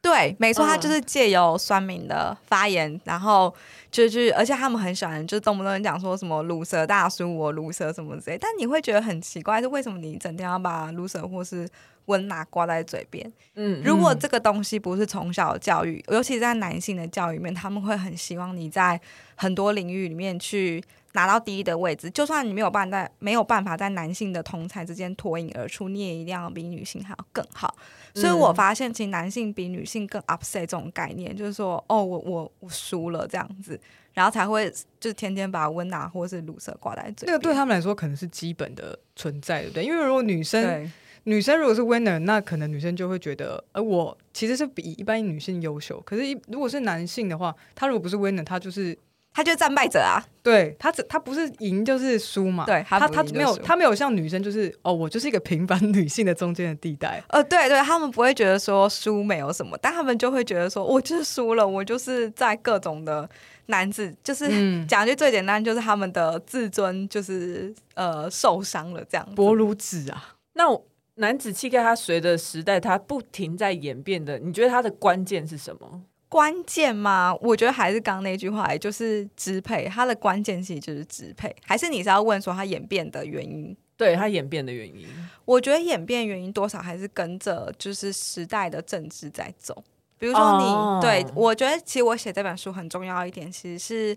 [0.00, 3.52] 对，没错，他就是借由酸民的发言，然后
[3.90, 8.38] 就是，而且他们很喜欢，就动不动讲说什么鲁蛇大叔，我鲁蛇什么之类。
[8.38, 11.68] 但你会觉得很奇怪，是为什么你整天要把鲁蛇或是
[12.06, 13.32] 温拿挂在嘴边？
[13.54, 19.00] 嗯，如果这个东西不是从小教育，尤其在男性的教育里面，他们会很希望你在
[19.34, 20.82] 很多领域里面去。
[21.12, 27.74] 拿到第一的位置，就算你没有办法在没有办法在男性的同才之间脱颖而出，你也一定要比女性还要更好。
[28.12, 33.80] 嗯、所以我发现，其实男性比女性更 upset 这种概念，就是说，哦，我我我输了这样子，
[34.16, 37.26] 然后才会就是天天把温拿或是鲁蛇挂在嘴边。
[37.26, 39.84] 这个对他们来说可能是基本的存在，对不对？
[39.84, 40.90] 因为如果女生
[41.24, 46.00] 女生如果是 winner，那可能女生就会觉得，呃，我其实是比一般女性优秀。
[46.00, 48.98] 可是，一如果是男性的话，他如果不是 winner，他就是。
[49.36, 50.16] 他就是战败者啊！
[50.42, 52.64] 对他只他不是赢就是输嘛。
[52.64, 57.22] 对他他没有他没有像女生就是哦，我就是一个平凡女性的中间的地带。
[57.28, 63.28] 呃，对对，他们不会觉得说输没有什么，但他们就会觉得说我就是输了，我就是在各种的
[63.66, 64.48] 男子，就是
[64.86, 69.34] 讲句最简单，就是他们的自尊就是呃受伤了这样。
[69.34, 70.36] 薄如纸啊！
[70.54, 70.82] 那我
[71.16, 76.00] 男子气概它随着时代它不停在演变的，你觉得它的关键是什么？
[76.28, 77.36] 关键吗？
[77.40, 79.86] 我觉得还是刚刚那句话，也就是支配。
[79.88, 83.76] 它的关键其实就是支配，还是你是要问说它演变的原因？
[83.96, 85.06] 对，它演变的原因，
[85.44, 89.82] 我觉得演变原因多少还是跟着就是时代的政治在走。
[90.18, 94.16] 比如说你、哦、对，我觉得其实我写这本书很重要一点，其实是。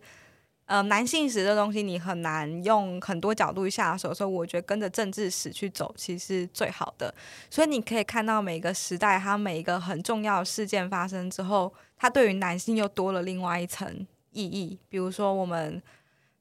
[0.66, 7.12] 呃，男性史这东西你很难用很多角度下手，所以我觉得跟着政治史去走其实是最好的。
[7.50, 14.80] 所以你可以看到每个时代，它每一个很重要的事件发生之后，它对于男性又多了另外一层意义。
[14.90, 15.80] 比如说，我们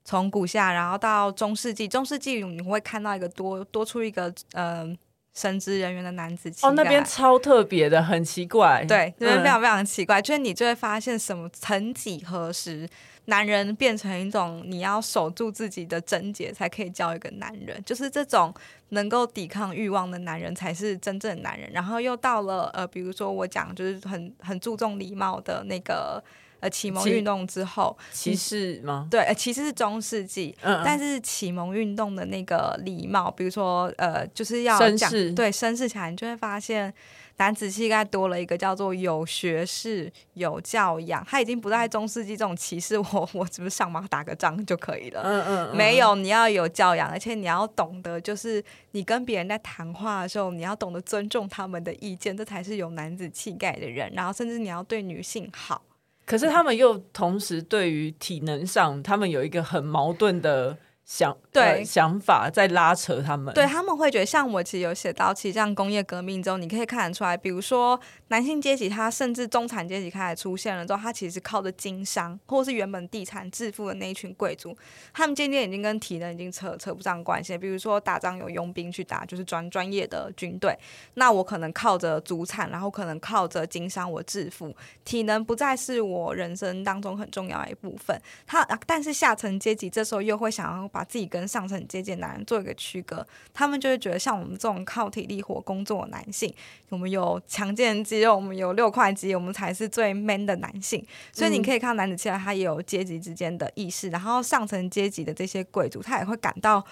[0.04, 4.96] 从古夏，然后到中世纪，中世纪你会看到一个多多出一个嗯
[5.38, 6.68] 神职人员的男子气概。
[6.68, 8.84] 哦，那边超特别的，很奇怪。
[8.88, 12.88] 对，那边非常非常奇怪，嗯、就是你就会发现什么，曾几何时。
[13.26, 18.54] 男人变成一种你要守住自己的贞洁才可以叫一个男人，就是这种
[18.88, 21.70] 能够抵抗欲望的男人才是真正的男人。
[21.70, 26.24] 然后又到了呃，比如说我讲就是很很注重礼貌的那个
[26.60, 29.06] 呃启蒙运动之后，骑士吗？
[29.10, 36.92] 对，呃，其实是中世纪，嗯嗯，但是启蒙运动的那个礼貌，比如说呃，就是要讲对，绅士起来，你就会发现。
[37.40, 45.22] 男子气概多了一个叫做有学识、有教养，他已经不在中世纪这种歧视我，我只是上马打个仗就可以了。
[45.22, 54.12] 嗯嗯，嗯，没有，你要有教养，而且你要懂得，就是你跟别人在谈话的时候，你要懂得尊重他们的意见，这才是有男子气概的人。
[54.14, 55.80] 然后，甚至你要对女性好。
[56.28, 60.76] 可是他们又同时对于体能上，他们有一个很矛盾的。
[61.08, 74.76] 想对、呃、想法在拉扯他们，对他们会觉得，像我其实有写到，其实像工业革命之后，你可以看得出来，比如说男性阶级，他甚至中产阶级开始出现了之后，他其实靠着经商或是原本地产致富的那一群贵族，
[75.14, 77.56] 他们渐渐已经跟体能已经扯扯不上关系。
[77.56, 80.78] 比如说打仗有佣兵去打，就是专专业的军队，
[81.14, 88.20] 那我可能靠着祖产，然后可能靠着经商我致富，体能不再是我人生当中很重要的一部分。
[88.46, 96.52] 他但是下层阶级这时候又会想要把把自己跟上层阶级男人做一个区隔，他们就会觉得像我们这种靠体力活工作的男性，
[96.88, 101.06] 我们有强健肌肉，我们有六块肌，我们才是最 man 的男性。
[101.32, 104.08] 所以你可以看到男子气概，他也有阶级之间的意识。
[104.08, 106.84] 然后上层阶级的这些贵族，他也会感到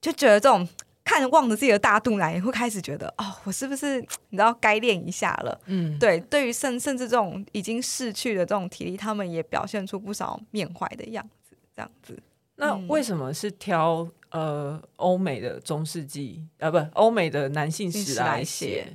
[0.00, 0.68] 就觉得这种
[1.02, 5.60] 看望着自己的大肚腩，也会开始觉得哦，我是不是你知道该练一下了？
[5.66, 6.20] 嗯，对。
[6.20, 12.22] 对于甚甚至这种已经逝去的这种体力，他们也表现出不少缅怀的样子，这样子。
[12.56, 18.86] 那为什么是挑呃欧美的中世纪啊，不欧美的男性史来写？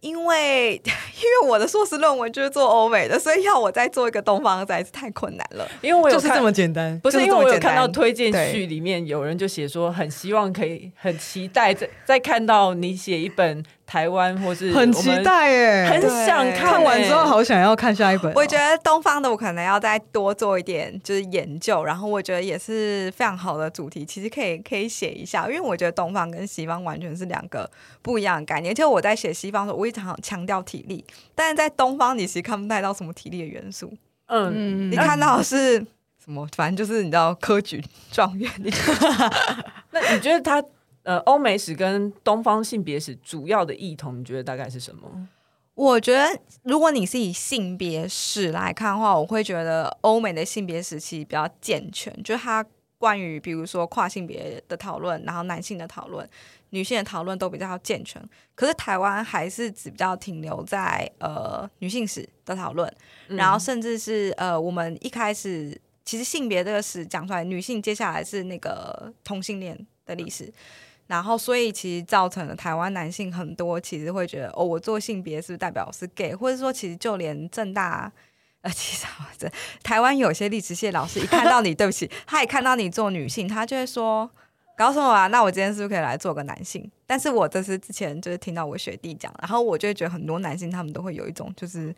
[0.00, 5.68] 因为 因为我的硕士论文就是做欧美的，所以要我再做一个东方实在是太困难了。
[5.80, 13.64] 因为就是这么简单，不是因为我有看到推荐序里面有人就写说，很希望可以很期待再再看到你写一本。
[13.88, 18.30] 台湾或是很期待耶，很想看，看完之后好想要看下一本。
[18.34, 27.68] 我觉得东方的我可能要再多做一点就是研究，然后我觉得也是非常好的主题，其实可以可以写一下，因为我觉得东方跟西方完全是两个
[28.02, 28.70] 不一样的概念。
[28.72, 31.02] 而且我在写西方的时候，我一直很强调体力，
[31.34, 33.90] 但是在东方你其实看不太到什么体力的元素。
[34.26, 35.78] 嗯，你看到是
[36.22, 36.46] 什么？
[36.54, 38.50] 反正就是你知道科举状元。
[39.92, 40.62] 那你觉得他？
[41.08, 45.26] 呃，欧美史跟东方性别史主要的异同，你觉得大概是什么？
[45.72, 52.62] 我觉得，如果你是以性别史来看的话，我会觉得欧美的性别史其实比较健全，就是它
[52.98, 56.28] 关于比如说跨性别的讨论，然后男性的讨论、
[56.70, 58.22] 女性的讨论都比较健全。
[58.54, 62.94] 可是台湾还是只比较停留在呃女性史的讨论，
[63.28, 70.52] 然后甚至是呃我们一开始其实性别这个史讲出来，女性接下来是那个同性恋的历史。
[71.08, 76.34] 然后，所以其实造成了台湾男性很多其实会觉得，哦，我做性别是不是代表我是 gay？
[76.34, 78.12] 或者说，其实就连正大，
[78.60, 79.06] 呃，其实
[79.38, 79.50] 这
[79.82, 84.30] 台湾有些历史系老师一看到你， 对不起，他一看到你做女性，他就会说，
[84.76, 85.26] 搞什么啊？
[85.28, 86.90] 那我今天是不是可以来做个男性？
[87.06, 91.88] 但是我这是之前就是听到我学弟讲，然后我就会觉得很多男性他们都会有一种就是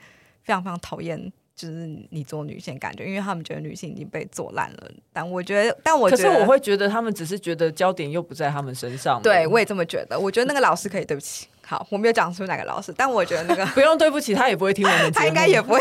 [0.44, 1.32] 非常非常讨厌。
[1.60, 4.90] 就是你做女性感觉，因为他们觉得女性已经被做烂了。
[5.12, 9.20] 但我觉得，但我觉得可是我会觉得他们只是觉得焦点又不在他们身上。
[9.22, 10.18] 对，我也这么觉得。
[10.18, 15.80] 我觉得那个老师可以对不起，好，我没有讲出哪个老师，但我觉得那个 不用对不起，他也不会听我们， 他应该也不会。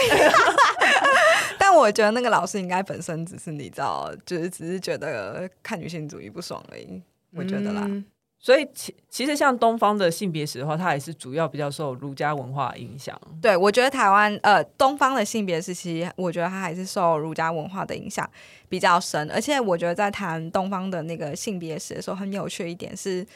[1.58, 7.02] 但我觉得那个老师应该本身只是你知道，就是只是觉得看女性主义不爽而已。
[7.34, 7.84] 我觉得啦。
[7.88, 8.04] 嗯
[8.42, 13.20] 所以其其实像东方的性别史的话，它也是主要比较受儒家文化影响。
[13.42, 18.28] 对，我觉得台湾呃东方的性别史，其实我觉得它还是受儒家文化的影响
[18.70, 19.30] 比较深。
[19.30, 23.28] 而且我觉得在谈东方的那个性别史的时候，很有趣一点是，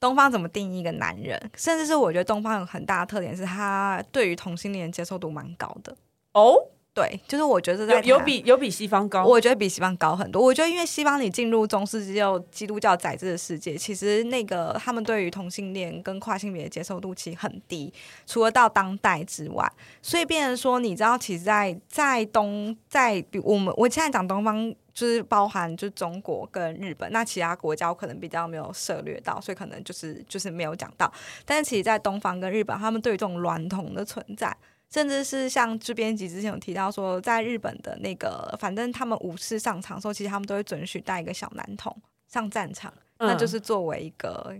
[0.00, 5.96] 东方怎么定义一个男人，甚至是我觉得东方有很大的特点是，他对于同性恋接受度蛮高的
[6.32, 6.56] 哦。
[6.94, 10.42] 对，就是我觉得在有有比有比西方高，我觉得比西方高很多。
[10.42, 12.20] 我觉得因为西方你进入中世纪
[12.50, 17.90] 基督教宰制的世界，其实那个他们对于同性恋跟跨性别的接受度其实很低，
[18.26, 19.66] 除了到当代之外，
[20.02, 31.10] 所以变成说，你知道，其实在，在在东在比我们我现在讲东方，就是包含就是中国跟日本，那其他国家我可能比较没有涉略到，所以可能就是就是没有讲到。
[31.46, 34.54] 但是其实，在东方跟日本，他们对于这种娈童的存在。
[34.92, 41.96] 甚至是像制编辑之前有提到说，在日本的那个，反正他们武士上场的时候，其实他们都会准许带一个小男童
[42.28, 44.54] 上战场，嗯、那就是作为一个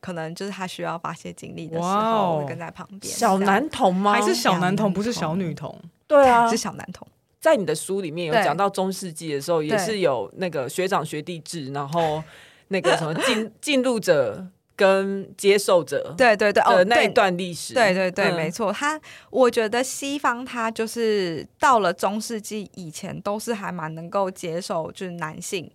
[0.00, 3.12] 可能就是他需要发泄精力的时候，会跟在旁边。
[3.12, 4.14] 小男童吗？
[4.14, 4.90] 还是小男童？
[4.90, 5.78] 不是小女童？
[6.06, 7.06] 对啊，是小男童。
[7.38, 12.24] 在你的书里面有讲到中世纪的时候，也是有那个学长学弟制，然后
[12.68, 14.46] 那个什么进 进入者。
[14.76, 18.70] 跟接受者，对对对，哦，那一段历史，对对对，没错。
[18.70, 19.00] 他，
[19.30, 25.70] 我觉得西方他就是到了中世纪以前，都是还蛮能够接受，就是男性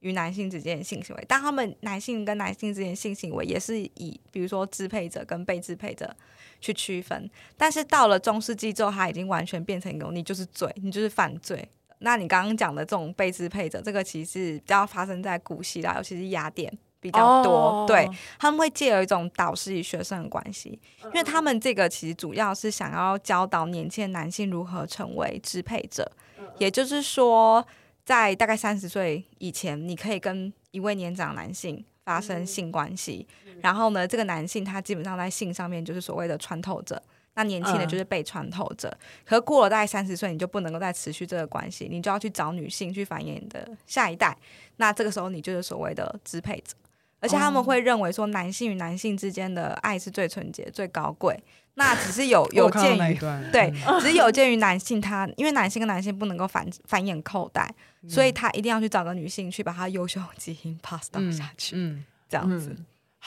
[0.00, 1.24] 与男性之间的性行为。
[1.28, 6.16] 但他们男性跟男性之间的性行为也是以，比如说支配者跟被支配者
[6.60, 7.30] 去区分。
[7.58, 11.68] 但是到了中世纪之后，他已经完全变成一个，你就是罪，你就是犯罪。
[11.98, 16.72] 那你刚刚讲的这种被支配者，这个其实比较发生在古希腊，尤其是雅典。
[17.10, 17.86] 比较多，oh.
[17.86, 26.10] 对，他们会借有一种导师与学生的关系，因为他们这个其实主要是想要教导年轻的男性如何成为支配者，
[26.58, 27.64] 也就是说，
[28.04, 33.26] 在大概三十岁以前，你可以跟一位年长男性发生性关系，
[33.60, 37.02] 然后呢，这个男性他基本上在性上面就是所谓的穿透者，
[37.34, 44.36] 那年轻的就是被穿透者，可是过了大概三十岁，你就不能够再持续这个关系，你就要去找女性去繁衍你的下一代，
[44.76, 46.74] 那这个时候你就是所谓的支配者。
[47.20, 51.38] 而且他们会认为说，男性与男性之间的爱是最纯洁、最高贵。
[51.74, 53.18] 那只是有 有鉴于
[53.52, 57.70] 对，只是有鉴于男性他，因为男性跟男性不能够繁繁衍后代，
[58.08, 62.74] 所以他一定要去找个女性去把他优秀基因 pass down 下去，嗯，这样子。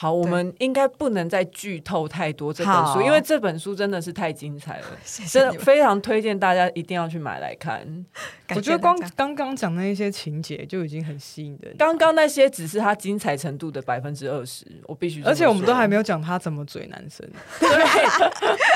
[0.00, 7.86] 好，我们应该不能再剧透太多这本书，因为这本书真的是太精彩了， 谢谢真的非常推荐大家一定要去买来看。
[8.56, 15.22] 我觉得光刚刚讲那一些情节就已经很吸引人，刚刚那些只是他精彩程度的百分之二十，我必须。
[15.22, 17.28] 而且我们都还没有讲他怎么嘴男生，
[17.60, 17.68] 对，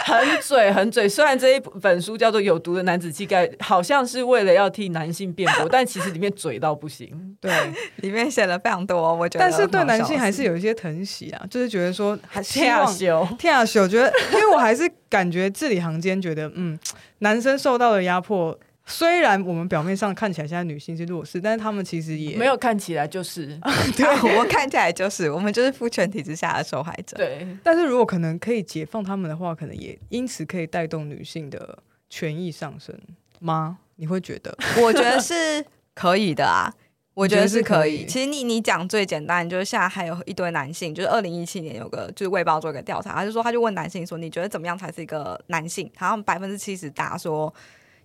[0.04, 1.08] 很嘴很嘴。
[1.08, 7.34] 虽然这一本书叫做《有毒的男子气概》，好像是为了要替男性辩驳，但其实里面嘴到不行。
[7.40, 7.50] 对，
[7.96, 9.40] 里面写了非常多，我觉得。
[9.40, 16.78] 但是对男性还是有一些疼惜啊，就是觉得说 还希望天啊，天啊，觉得，因为我还是感觉字里行间觉得，嗯，
[17.18, 18.58] 男生受到的压迫。
[18.86, 23.58] 虽然我们表面上看起来现在女性是弱势，但是他们其实也没有看起来就是，
[23.96, 27.16] 对，我们看起来就是，我们就是父权体制下的受害者。
[27.16, 31.78] 对，但是如果可能可以解放他们的话，可能也因此可以带动女性的
[32.10, 32.94] 权益上升
[33.40, 33.78] 吗？
[33.96, 34.54] 你会觉得？
[34.82, 36.70] 我觉得是可以的啊，
[37.14, 38.04] 我觉得是可以。
[38.06, 45.90] 其实你你讲最简单，就是现在还有一堆男性，就是二零一七年有个就是卫报做一个调查，他就说他就问男性说，你觉得怎么样才是一个男性？
[45.96, 47.52] 好像百分之七十答说。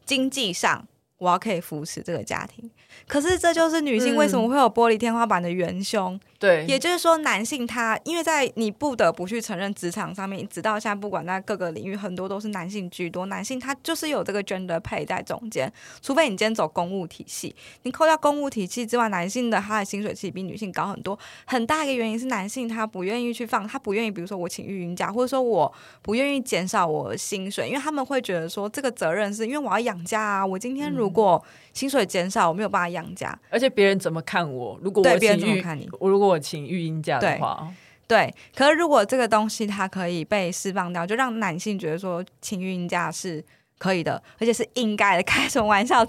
[0.06, 0.88] 经济上，
[1.20, 2.68] 我要可以扶持这个家庭。
[3.08, 6.16] 可是这就是女性为什么会有玻璃天花板的元凶。
[6.16, 13.26] 嗯对，也就是说，男性他因为在你不得不去承认职场上面，直到现在，不管在各个领域，很多都是男性居多。
[13.26, 15.70] 男性他就是有这个 gender pay 在中间，
[16.02, 21.20] 除非你今天走公务体系，你扣掉公务体系之外，男性的他的薪水其实比女性高很多。
[21.44, 25.70] 很大一个原因是男性他不愿意去放，他不愿意，比如说我请育婴假，或者说我
[26.02, 30.46] 不愿意减少我的薪水，因为他们会觉得说这个责任是因为我要养家啊。
[30.46, 34.80] 我今天如果薪水减少，我没有办法养家，而且别人怎么看我？
[34.82, 37.68] 如果我请育，我如果我请育婴假的话，
[38.08, 43.44] 对，可是如果这个东西它可以被释放掉，就让男性觉得说请育婴假是
[43.78, 45.24] 可以的，而且是应该的。
[45.24, 46.06] 开什么玩笑？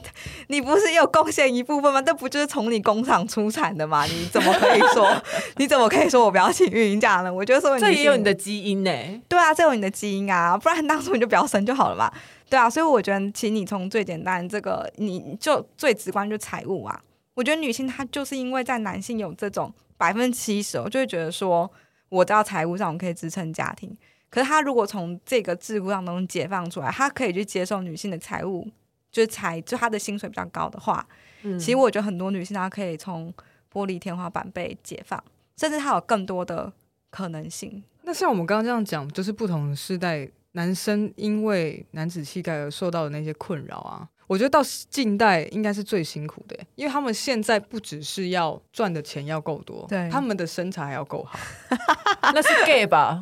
[0.49, 2.03] 你不是有贡献一部分吗？
[2.03, 4.05] 这不就是从你工厂出产的吗？
[4.11, 5.23] 你怎么可以说？
[5.57, 7.33] 你怎么可以说我不要请育婴假呢？
[7.33, 8.91] 我觉得说这也有你的基因呢。
[9.29, 12.13] 对啊，这有你的基因啊，不然当初你就不要生就好了嘛。
[12.49, 17.01] 对啊，所以我觉得，请你从最简单这个，你就最直观就财务啊。
[17.35, 21.71] 我觉得女性她就是因为在男性有这种百分之七十，我就会觉得说，
[22.09, 23.95] 我在财务上我可以支撑家庭。
[24.31, 28.67] 可是他如果从这个桎梏当中解放出来，他可以去接受女性的财务，
[29.13, 31.07] 就是财就他的薪水比较高的话，
[31.43, 33.31] 嗯，其实我觉得很多女性她可以从
[33.71, 35.23] 玻璃天花板被解放，
[35.59, 36.73] 甚至她有更多的
[37.11, 37.85] 可能性。
[38.05, 40.27] 那像我们刚刚这样讲，就是不同的世代。
[40.53, 51.37] 男生因为男子气概而受到的那些困扰啊，我觉得到近代应该是最辛苦的，因为他们现在不只是要赚的钱要够多，对，他们的身材还要够好，
[52.33, 53.19] 那是 gay 吧？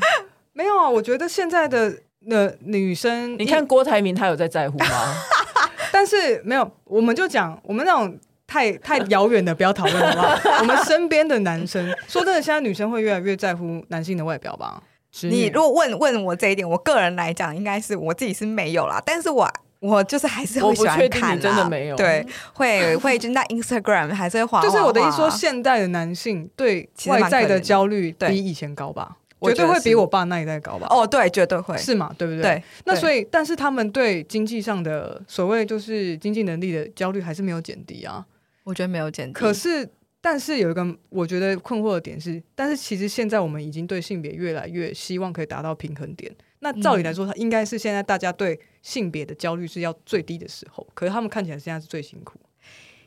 [0.53, 1.99] 没有啊，我觉得现在的
[2.29, 5.15] 的女生，你看郭台铭他有在在乎吗？
[5.91, 8.15] 但是没有，我们就讲我们那种
[8.47, 14.83] 太太遥远的不要讨论好不好， 我们身边的男生，说真的，现在女生会越来越在乎男性的外表吧？
[15.23, 19.51] 你如果问问我这一点，我个人来讲，应该是我自己是没有啦，但是我。
[19.81, 29.17] 我就是还是会喜欢看，真的没有对，会 会就那 Instagram 还是会滑，就是我的意思说，现代的男性对外在的焦虑比以前高吧？
[29.41, 30.89] 绝对会比我爸那一代高吧？
[30.91, 32.13] 哦，对，绝对会是嘛？
[32.19, 32.43] 对不对？
[32.43, 32.63] 对。
[32.87, 38.27] 那所以，但是他们对经济上的所谓就是经济能力的焦虑还是没有减低啊？
[38.65, 39.33] 我觉得没有减低。
[39.33, 39.89] 可是，
[40.21, 46.35] 但是有一个我觉得困惑的点是，但是其实现在我们已经对性别越来越希望可以达到平衡点。
[46.59, 52.39] 那照理来说，他应该是现在大家对性别的焦虑是要最低的时候，可是他们看起来现在是最辛苦。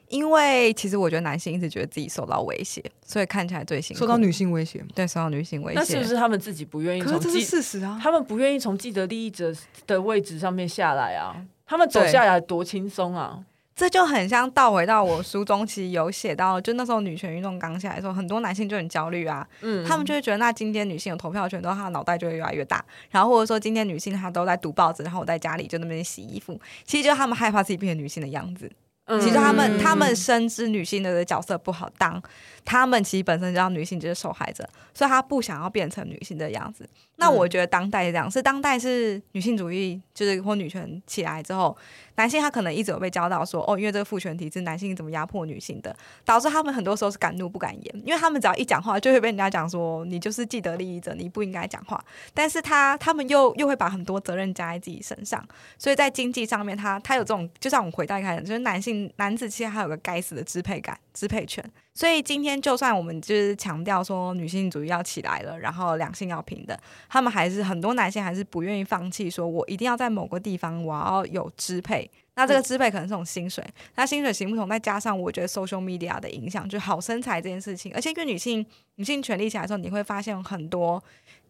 [0.09, 4.01] 因为其实我觉得男性一直觉得自己受到威胁，所以看起来最辛苦。
[4.01, 5.79] 受到女性威胁，对，受到女性威胁。
[5.79, 7.01] 那是不是他们自己不愿意？
[7.01, 9.55] 可是这是事实啊，他们不愿意从既得利益者
[9.87, 13.45] 的位置上面下来啊，他们走下来多轻松啊。
[13.75, 28.71] 这就很像倒回到我书中，其实有写到，就那时候女权运动刚起来的时候，很多男性就很焦虑啊，嗯，他们就会觉得，那今天女性有投票权，之后她的脑袋就会越来越大，然后或者说今天女性她都在读报纸，然后我在家里就那边洗衣服，其实就他们害怕自己变成女性的样子。
[29.19, 32.21] 其实他们，他们深知女性的角色不好当，
[32.63, 36.87] 他们其实本身就知道女性就是受害者，所以他不想要变成女性的样子。
[37.17, 41.75] 那我觉得当代是这样，是当代是女性主义，就是或女权起来之后。
[42.15, 52.03] 男性他可能一直有被教导说，哦，因为这个父权体制，男性怎么压迫女性的，导致他们很多时候是敢怒不敢言，因为他们只要一讲话，就会被人家讲说你就是既得利益者，你不应该讲话。
[52.33, 55.43] 但是他他们又又会把很多责任加在自己身上，
[55.79, 61.63] 所以在经济上面他，他他有这种，就像我们回到一开始，就是男性男子气概，他有个该死的支配感、支配权。
[61.93, 66.77] 所以今天，就算我们就是强调说女性主义要起来了，然后两性要平等，
[67.09, 72.09] 他们还是很多男性还是不愿意放弃，说我一定要在某个地方我要有支配。
[72.33, 73.63] 那这个支配可能是种薪水，
[73.95, 78.65] 那薪水行不通，再加上我觉得 social media 的影响，就好身材这件事情，而且因为女性
[78.95, 81.03] 女性权利起来的时候，你会发现很多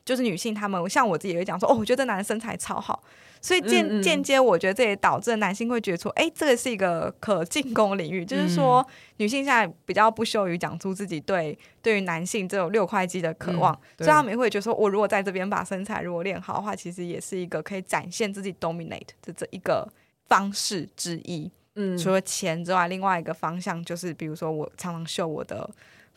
[0.04, 3.04] 就是女性她们像我自己也会讲说，哦，我觉得这男的身材超好。
[3.44, 8.86] 所以间间接，我觉得这也导致男性会觉得说，哎、欸，这个是一个可进攻领域，就是说
[9.18, 19.92] 女性现在比较不羞于讲出自己对对于男性这种六块肌的渴望，嗯、所以他们也会觉得说，我如果在这边把身材如果练好的话，其实也是一个可以展现自己 dominate 的这一个
[20.28, 21.50] 方式之一。
[21.74, 25.68] 嗯，除了钱之外，另外一个方向就是，比如说我常常秀我的。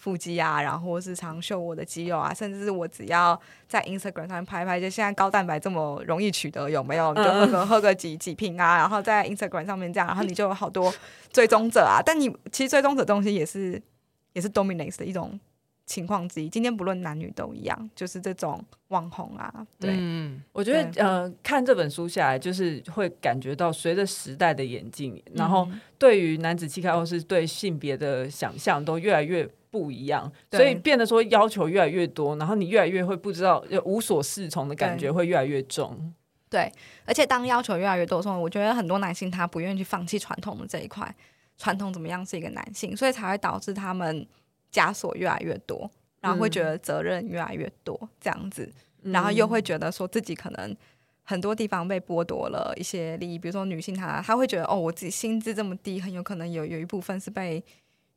[0.05, 7.15] 腹肌啊，然后是常秀我的肌肉啊，甚至是我只要在 Instagram 上面拍拍，就现在高蛋白这么容易取得，有没有？
[7.15, 10.93] 你就喝个喝个几几瓶啊，然后在 Instagram 上面这样，然后你就有好多
[11.33, 12.03] 追踪者啊。
[12.05, 13.81] 但你其实追踪者东西也是
[14.35, 15.41] 也是 dominance 的一种
[15.87, 16.51] 情况之一。
[16.51, 19.67] 今天不论男女都一样，就是这种网红啊。
[19.81, 25.67] 对，嗯，我觉得呃，看这本书下来，就是会感觉到随着时代的演进，然后
[25.99, 29.49] 对于男子气概或是对性别的想象都越来越。
[29.75, 36.15] 不一样，所以变得说要求越来越多，然后你越来越会不知道，就无所适从的感觉会越来越重。
[36.49, 36.71] 对，
[37.05, 41.13] 而且当要求越来越多的时候，我觉得很多男性他不愿意去放弃传统的这一块，
[41.59, 44.25] 传统怎么样是一个男性，所以才会导致他们
[44.73, 48.73] 枷锁越来越多，然后会觉得责任越来越多这样子，
[49.03, 50.77] 然后又会觉得说自己可能
[51.25, 57.65] 很多地方被剥夺了一些利益，比如说女性她她会觉得哦，我自己薪资这么低，很有可能有有一部分是被。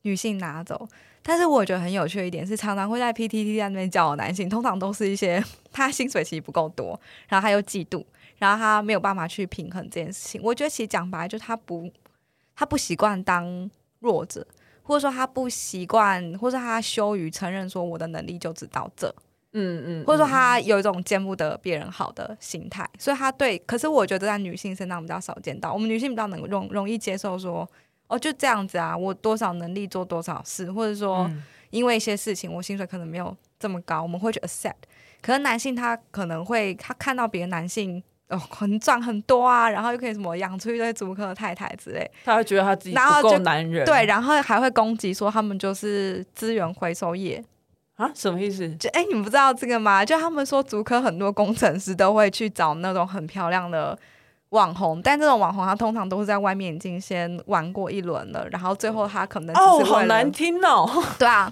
[0.08, 0.88] 女性拿走，
[1.22, 6.98] 但是我觉得很有趣的一点是，常常会在 PTT 在那边叫的男性，通常都是一些 他薪水其实不够多，
[7.28, 8.06] 然后他又嫉妒，
[8.38, 10.42] 然后他没有办法去平衡这件事情。
[10.42, 11.92] 我觉得其实讲白了，就他不
[12.56, 14.48] 他不习惯当弱者，
[14.82, 19.14] 或者说他不习惯，或者他羞于承认说我的能力就只到这，
[19.52, 27.70] 嗯嗯，或者说他有一种见不得别人好的心态，所以他对，可是我觉得在女性身上比较少见到，我们女性比较能容容易接受说。
[28.08, 28.96] 哦，就这样子啊！
[28.96, 31.30] 我多少能力做多少事，或者说
[31.72, 34.74] 因为一些事情，我薪水可能没有这么高，我们会去 accept。
[35.22, 47.44] 可能男性他可能会他看到别的男性哦很赚很多啊，然后又可以什么养出一堆足科太太之类，他会觉得他自己不够男人，对，然后还会攻击说他们就是资源回收业
[47.96, 48.10] 啊？
[48.16, 48.74] 什么意思？
[48.76, 50.06] 就哎，你们不知道这个吗？
[50.06, 53.98] 就他们说足科很多工程师都会去找那种很漂亮的。
[54.50, 60.90] 网红，但这种网红他通常都是在外面已经先玩过一轮了，然后最后他可能哦，好难听哦，
[61.20, 61.52] 对啊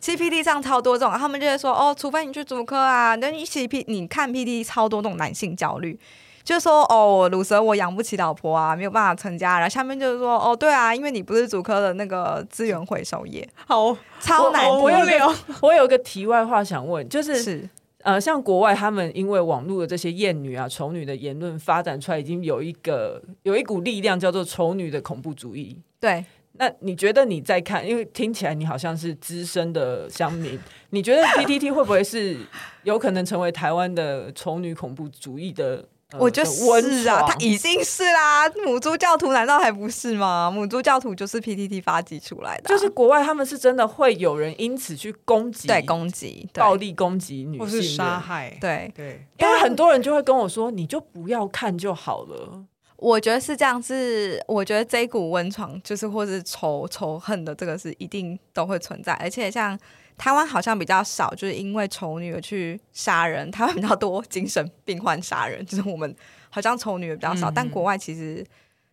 [0.00, 5.98] C P D 上超多这种，他们就会说哦，除非你去主科啊，那你一起 P，你看 PTT 超多这种男性焦虑，
[6.42, 9.54] 就说哦，鲁蛇我养不起老婆啊，没有办法成家。
[9.58, 14.78] 然后下面就是说哦，对啊，因为你不是主科的那个资源回收业，好超难听。
[14.78, 17.70] 我有个我有个题外话想问，就是是。
[18.04, 25.78] 呃，像国外他们因为网络的这些厌女啊、丑女的言论发展出来，已经有一个有一股力量叫做丑女的恐怖主义。
[25.98, 27.88] 对，那你觉得你在看？
[27.88, 32.36] 因为听起来你好像是资深的乡民，你觉得 PTT 会不会是
[32.82, 35.88] 有可能成为台湾的丑女恐怖主义的？
[36.18, 38.48] 我觉得是啊，他已经是啦。
[38.64, 40.48] 母猪教徒难道还不是吗？
[40.48, 49.26] 母猪教徒就是 PTT 发迹出来的，啊，就是国外他们是真的会有人因此去攻击，对攻击暴力攻击女性，或是杀害，对对。
[49.38, 52.64] 因为很多人就会跟我说，你就不要看就好了。
[52.96, 59.78] 我觉得是这样子，我觉得这一股温床就是或是仇仇恨的这个是一定都会存在，而且像。
[60.16, 63.50] 台湾好像比较少，就是因为丑女而去杀人。
[63.50, 66.14] 台湾比较多精神病患杀人，就是我们
[66.50, 68.44] 好像丑女也比较少，嗯、但国外其实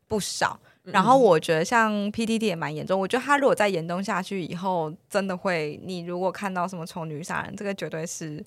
[0.08, 0.60] 不少。
[0.84, 8.44] 然后我觉得像 ptd 也蛮严重，我觉得他如果再严重下去以后，真的会，你如果看到什么丑女杀人，这个绝对是。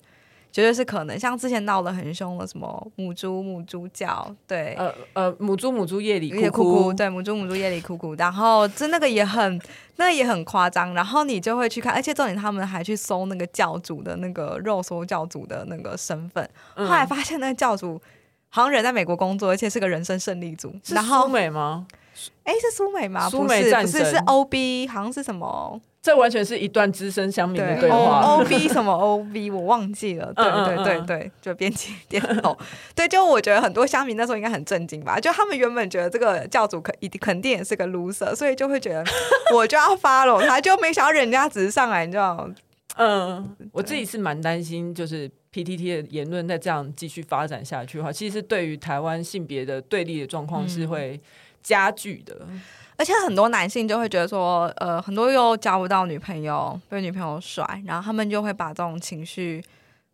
[0.55, 9.61] 绝对是可能，像之前闹得很凶的什么母猪母猪叫，对，呃呃母猪母猪夜里哭哭，对母猪母猪夜里哭哭，然后就那个也很
[9.97, 18.01] 那个也很夸张，然后你就会去看，而且重点他们还去搜那个教主的那个肉搜教主的那个身份，后来发现那个教主
[18.47, 20.95] 好像人在美国工作，而且是个人生胜利组，是。
[20.95, 21.85] 苏美吗？
[22.43, 23.29] 哎，是苏美吗？
[23.29, 25.79] 苏美是，不是是 OB，好像是什么？
[26.01, 28.21] 这完全是一段资深乡民的对话。
[28.21, 30.31] O B 什么 O B 我忘记了。
[30.35, 32.55] 对对对对，就编辑点头。
[32.93, 35.19] 对，就我觉得很多乡民那时候应该很震惊吧？
[35.19, 39.03] 就他们原本觉得这个教主肯一定肯定也是个 loser，所以就会觉得
[39.55, 42.47] 我就要 follow 他，就没想到人家只是上来，你知道？
[42.97, 51.19] 嗯，我自己是蛮担心，就是 P T T 的言论再这样继续发展下去的话，其实对于台湾性别的对立的状况是会
[51.65, 52.37] 加剧的。
[52.47, 52.61] 嗯
[52.97, 59.61] 而且很多男性就会觉得说，呃，很多又交不到女朋友，被女朋友甩，然后他们就会把这种情绪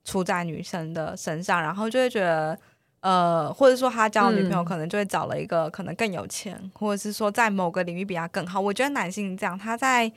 [0.03, 2.57] 出在女生的身上，然后就会觉得，
[3.01, 8.59] 呃，或者说他交女朋友可能就会找了一个可能更有钱，嗯、或者是说在某个领域比他更好。
[8.59, 10.11] 我觉得男性这样，他在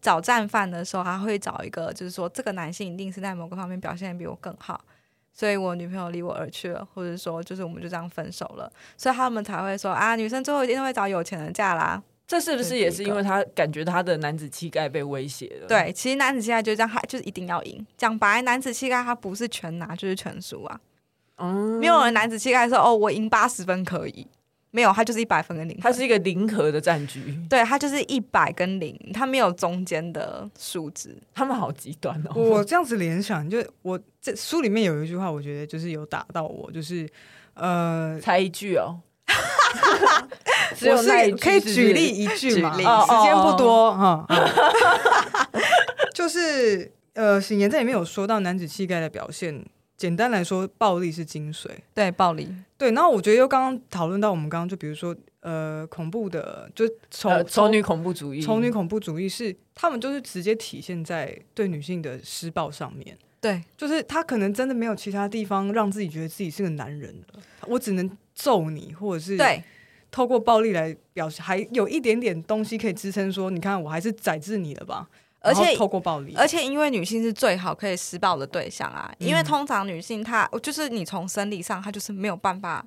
[0.00, 4.80] 找战犯的时候，他会找一个，就是说这个男性一定是在某个方面表现比我更好。
[5.34, 12.00] 所以我女朋友离我而去了，或者说就是我们就这样分手了，所以他们才会说啊，女生最后一定会找有钱人嫁啦。
[12.26, 15.66] 这是不是也是因为他感觉他的男子气概被威胁了？
[15.66, 17.84] 对，其实男子气概就这样，他就是一定要赢。
[17.98, 20.80] 讲白，男子气概他不是全拿就是全输啊。
[21.36, 24.26] 嗯，没有人男子气概说哦，我赢八十分可以。
[24.74, 27.38] 没有，他就是一百分跟零分，他是一个零和的战局。
[27.48, 31.16] 对，他就是一百跟零，他没有中间的数值。
[31.32, 32.34] 他们好极端哦！
[32.34, 37.08] 我这样子联想，就我这书里面有一句话，我觉得就是有打到我，就是
[37.54, 38.98] 呃，才一句哦。
[40.74, 41.44] 只有那一句是是？
[41.44, 42.76] 可以举例一句嘛？
[42.76, 42.82] 时
[43.22, 44.26] 间不多哈。
[46.12, 49.64] 就是呃，醒言在里面有说到男子气概的表现。
[50.04, 51.66] 简单来说，暴力是精髓。
[51.94, 52.46] 对，暴力。
[52.76, 63.16] 对，然后我觉得又刚刚讨论到我们刚刚就比如说，呃，恐怖的，就丑丑女恐怖主义，丑女恐怖主义是他们就是直接体现在对女性的施暴上面。
[63.40, 69.64] 对，就是他可能真的没有其他地方让自己觉得自己是个男人了，我只能揍你，或者是对，
[70.10, 75.08] 透过暴力来表示，还有一点点东西可以支撑说，你看我还是宰制你了吧。
[75.44, 82.84] 而且透过暴力，而且因为女性是最好可以施暴的对象啊，嗯、因为通常女性她就是你从生理上她就是没有办法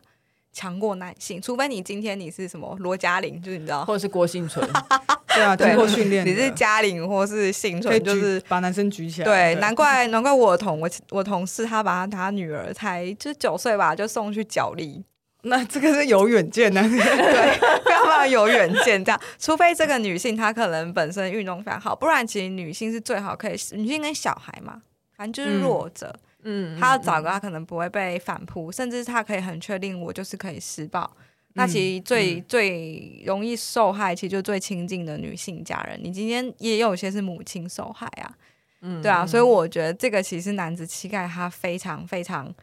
[0.51, 4.68] 强过男性，除非你今天你是什么罗嘉玲，就是你知道，或者是郭幸存，
[5.36, 9.26] 对啊，经过训练，你是嘉玲或是幸存，就是把男生举起来。
[9.26, 15.03] 对，对难怪难怪我同我我同事他把他他女儿才就九岁吧，就送去角力。
[15.44, 19.02] 那这个是有远见的， 对，非常非常有远见。
[19.06, 23.52] 这样，除非这个女性她可能本身运动非常好，不然其实女性是最好可以。
[23.74, 24.82] 女性跟小孩嘛，
[25.16, 26.14] 反正就是弱者，
[26.44, 31.10] 嗯，她要找个她可能不会被反扑，甚至她可以很确定我就是可以施暴。
[31.54, 35.98] 那其实最、嗯、最容易受害，其实就最亲近的女性家人。
[36.04, 38.34] 你今天也有些是母亲受害啊，
[38.82, 42.54] 嗯，对啊，所以我觉得这个其实男子气概他非常非常。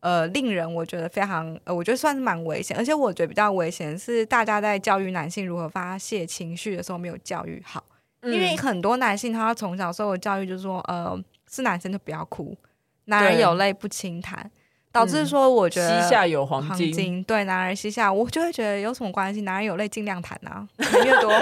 [0.00, 7.84] 呃，令人我觉得非常呃，我觉得算是蛮危险，而且我觉得比较危险是大家在教育男性如何发泄情绪的时候没有教育好，
[8.22, 11.18] 嗯、因为很多男性他从小受的教育就是说，呃，
[11.50, 12.56] 是男生就不要哭，
[13.04, 14.50] 男人有泪不轻弹。
[14.92, 19.42] 导致说，我觉得西下有黄金，对男人膝下，我就会觉得有什么关系？
[19.42, 21.32] 男人有泪尽量谈啊， 谈越多，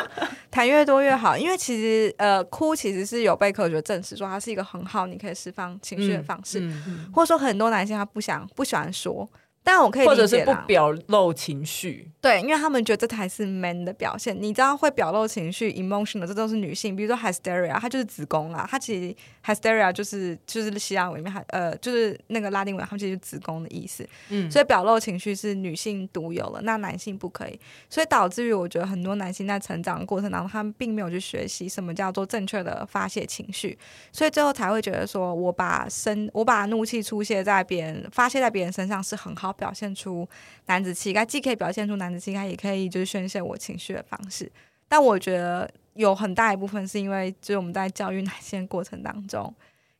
[0.51, 1.37] 谈越多越好。
[1.37, 9.29] 因为其实呃，哭其实是有被科学证实说它是一个很好你可以释放情绪的方式，嗯嗯嗯、或者说很多男性他不想不喜欢说。
[9.69, 14.35] 但我可以或者是不表露情绪，对，因为他们觉得这才是 man 的表现。
[14.41, 16.97] 你知道会表露情绪 emotion 的，这都是女性。
[16.97, 19.15] 比如说 hysteria，它就是子宫啊，它其实
[19.45, 24.09] hysteria 就是就是希腊文里面还呃就是那个拉丁文，它其实就是子宫的意思。
[24.31, 27.61] 嗯，所以表露情绪是女性独有了，那男性不可以。
[27.91, 33.79] 所以导致于我觉得很多男性在成长的过程当中，他们并没有去学习什么叫做正确的发泄情绪，
[34.13, 40.27] 所以最后才会觉得说我把生我把怒气出泄在别人发泄在别人身上是很好表现出
[40.67, 44.51] 男子气概，既可以表现出男子气概，也可以就是宣泄我情绪的方式。
[44.89, 49.53] 但我觉得有很大一部分是因为，就是我们在教育男性的过程当中，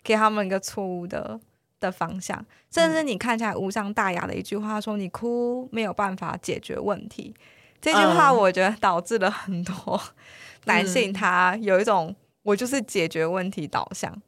[0.03, 1.39] 给他们一个错误的
[1.81, 7.35] 的方向，甚至你看起来无伤大雅的一句话，说你哭没有办法解决问题，
[7.81, 10.01] 这句话我觉得导致了很多
[10.65, 14.23] 男性他有一种我就是解决问题导向。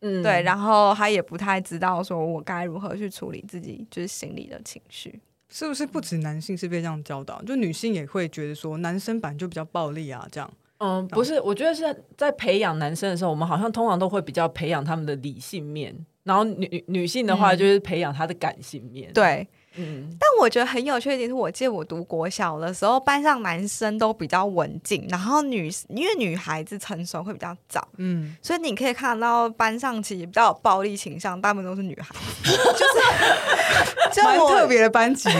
[0.00, 5.86] 嗯，对，然后他也不太知道说我该如何去处理自己就是心里的情绪，是不是？
[5.86, 10.50] 不止男性是被这样教导，就女性也会觉得说男生本来就比较暴力啊，这样。
[10.78, 19.48] 嗯，不是，我觉得是在培养男生的时候，我们好像通常都会比较培养他们的理性面，然后女女性的话就是培养他的感性面，嗯、对。
[19.76, 35.28] 嗯，但我觉得很有趣的一点是，我记得我读国小的时候，班上男生都比较文静，然后女因为女孩子成熟会比较早，嗯，所以你可以看到班上其实比较有暴力倾向，大部分都是女孩， 就是蛮特别的班级。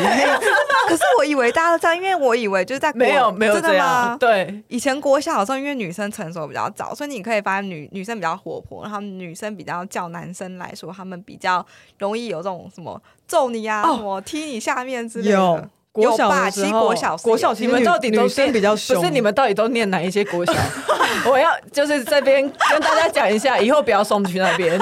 [0.89, 11.64] 可是我以为大家都知道，因为我以为就是在国没有没有这样，对，以前国小的时候，因为女生成熟比较早，所以你可以发现女女生比较活泼，然后女生比较叫男生来说，他们比较
[11.99, 13.03] 容易有这种什么。
[13.28, 13.89] 揍你呀、啊！
[13.89, 15.33] 什么踢你下面之类的？
[15.33, 18.99] 有国小的时候，国小国小，你们到底都生比较凶？
[18.99, 20.53] 不是你们到底都念哪一些国小？
[21.24, 24.79] 我要就是这边跟大家讲一下，以后不要送去那边。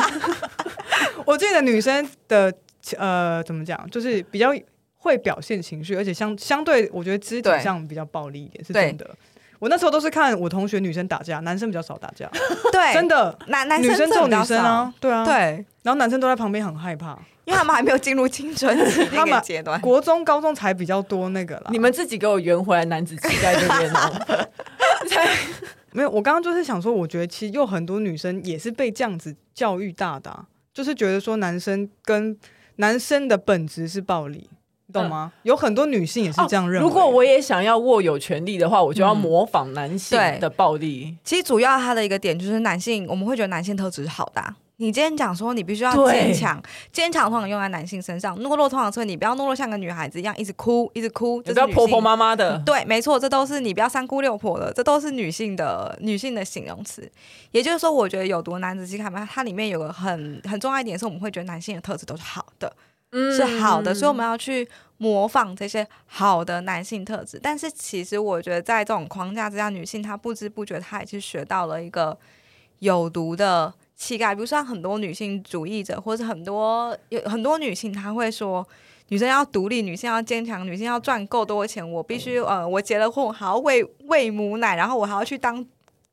[1.24, 2.52] 我记得女生的
[2.96, 4.52] 呃，怎么讲，就是比较
[4.96, 9.08] 会表现情绪，而且相相对，我觉得肢体上比较暴力一点，是真的。
[9.64, 12.30] 我那时候都是看我同学女生打架，男生比较少打架。
[12.70, 15.64] 对，真的，男男生女生揍女生啊，对啊，对。
[15.82, 17.18] 然后男生都在旁边很害怕。
[17.46, 21.70] 因为他们还没有进入青春期那个阶段，国中、高中才比较多那个啦。
[21.70, 24.48] 你们自己给我圆回来，男子气概这边哦。
[25.92, 30.44] 没有，我刚刚就是想说，我觉得其实有很多女生也是被这样子教育大的，啊，
[30.74, 32.36] 就是觉得说男生跟
[32.76, 34.50] 男生的本质是暴力，
[34.86, 35.32] 你懂吗？
[35.34, 36.88] 嗯、有很多女性也是这样认为，哦。
[36.88, 41.06] 如果我也想要握有权力的话，我就要模仿男性的暴力。
[41.10, 44.56] 嗯、其实主要他的一个点就是男性，我们会觉得男性特质是好的，啊。
[44.78, 46.60] 你今天讲说你必须要坚强，
[46.90, 52.60] 坚强通常用在男性身上，懦弱通常说你不要懦弱，像个女孩子一样一直哭，一直哭，就不要婆婆妈妈的。
[52.66, 57.08] 对，没错，这都是你不要三姑六婆的，这都是女性的女性的形容词。
[57.52, 62.76] 也就是说，我觉得有毒男子气概嘛，它里面有个很很重要一点是，我们会觉得男性的特质都是好的，嗯，
[63.34, 67.38] 是好的，所以我们要去模仿这些好的男性特质。
[67.42, 72.18] 但是其实我觉得在这种框架之下，女性她不知不觉她也是学到了一个
[72.78, 73.72] 有毒的。
[73.96, 78.66] 气概，比如说很多女性主义者，或者很多有很多女性，她会说，
[79.06, 81.88] 女生要独立，女性要坚强，女性要赚够多钱。
[81.92, 85.64] 我必须呃，我结了婚，我还要喂喂母奶，然后我还要去当，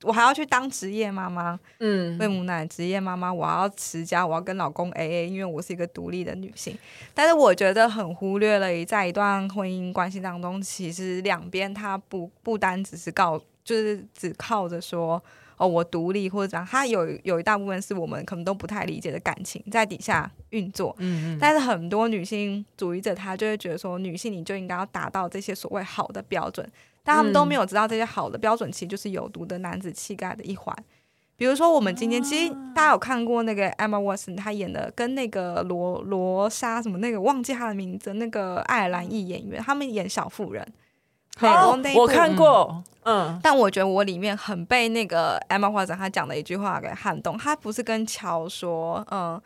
[0.03, 6.77] 我还要去当职业妈妈，嗯，喂母奶，职业妈妈，我要持家，我要跟老公 AA，因为我是一个独立的女性。
[7.13, 15.21] 但是我觉得很忽略了，在一段婚姻关系当中，其实两边他不不单只是告，就是只靠着说。
[15.57, 20.95] 哦，我独立或者怎样，他有有一大部分是我们可能都不太理解的感情在底下运作。
[20.97, 21.37] 嗯嗯。
[21.39, 26.67] 但是很多女性主义者，她就会觉得说，女性你就应该要达到这些所谓好的标准，
[27.03, 30.75] 但他们都没有知道这些好的标准其实就是有毒的男子气概的一环。
[31.35, 40.63] 比如说，我们今天其实大家有看过那个 Emma Watson 她演的跟那个罗罗莎什么那个忘记她的名字，那个爱尔兰裔演员，他们演小妇人。
[41.37, 47.35] 好，我看过，嗯，但我觉得我里面很被那个 Emma Watson 她讲的一句话给撼动。
[47.35, 49.41] 她不是跟乔说，嗯，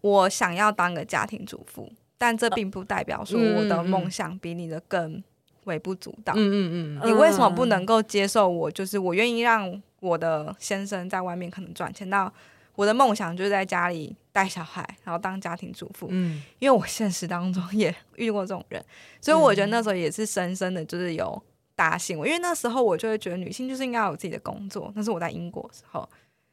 [0.00, 1.88] 我想要当个家庭主妇，
[2.18, 5.22] 但这并不代表说我的梦想比你的更
[5.66, 6.32] 微不足道。
[6.36, 8.70] 嗯嗯嗯，你为什么不能够接受我？
[8.70, 12.32] 就是我愿意让我的先生在外面可能赚钱到。
[12.74, 16.08] 我的梦想就是在家里带小孩，然后当家庭主妇。
[16.10, 18.84] 嗯，因为我现实当中 也遇过这种人，
[19.18, 21.42] 所以我觉得那时候也是深深的，就是有
[21.74, 22.26] 打醒我。
[22.26, 24.92] 因为那时候我就会觉得女性就是应该有自己的工作。
[24.94, 26.06] 那是我在英国的时候，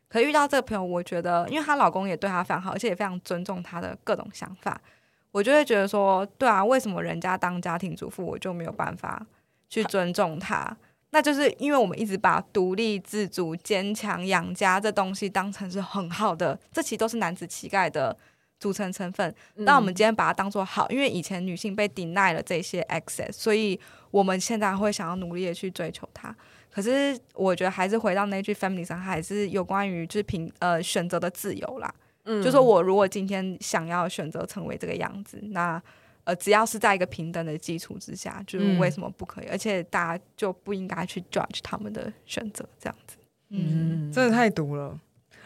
[0.08, 4.80] 可遇到这个朋友，我觉得因为她老公也对她非常好，而且也非常尊重她的各种想法，
[5.34, 9.26] 我就会觉得说，对啊，为什么人家当家庭主妇，我就没有办法
[9.68, 10.78] 去尊重她？
[11.10, 18.16] 那就是因为我们一直把独立自主、坚强养家这东西当成是很好的，这其实都是男子气概的
[18.60, 19.34] 组成成分。
[19.56, 23.80] 那、嗯、我们今天把它当做好，因为以前女性被 deny 了这些 access，所以
[24.12, 26.36] 我们现在会想要努力的去追求它。
[26.72, 31.94] 可是我觉得还是回到那句 feminism 上，还是有关于就是平呃选择的自由啦。
[32.26, 35.82] 嗯，就说我如果今天想要选择成为这个样子，那
[36.24, 39.46] 呃只要是在一个平等的基础之下，就是为什么不可以？
[39.46, 43.18] 嗯、而且大家就不应该去 judge 他们的选择这样子。
[43.50, 44.98] 嗯，真的太毒了，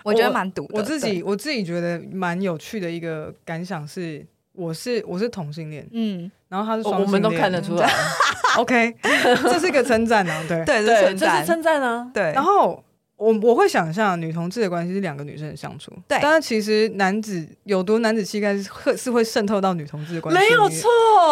[0.03, 0.77] 我觉得蛮毒的。
[0.77, 7.89] 我自己我自己觉得蛮有趣的一个感想是，我是我是同性恋，嗯，然后他是双我们都看得出来。
[8.57, 12.31] OK，这是一个称赞啊，对对对，这是称赞啊，对。
[12.31, 12.83] 然后
[13.17, 16.17] 我我会想象女同志的关系是两个女生的相处，对。
[16.21, 20.87] 但是其实男子有毒男子气概是会是会渗透到女同志的关系，没有错，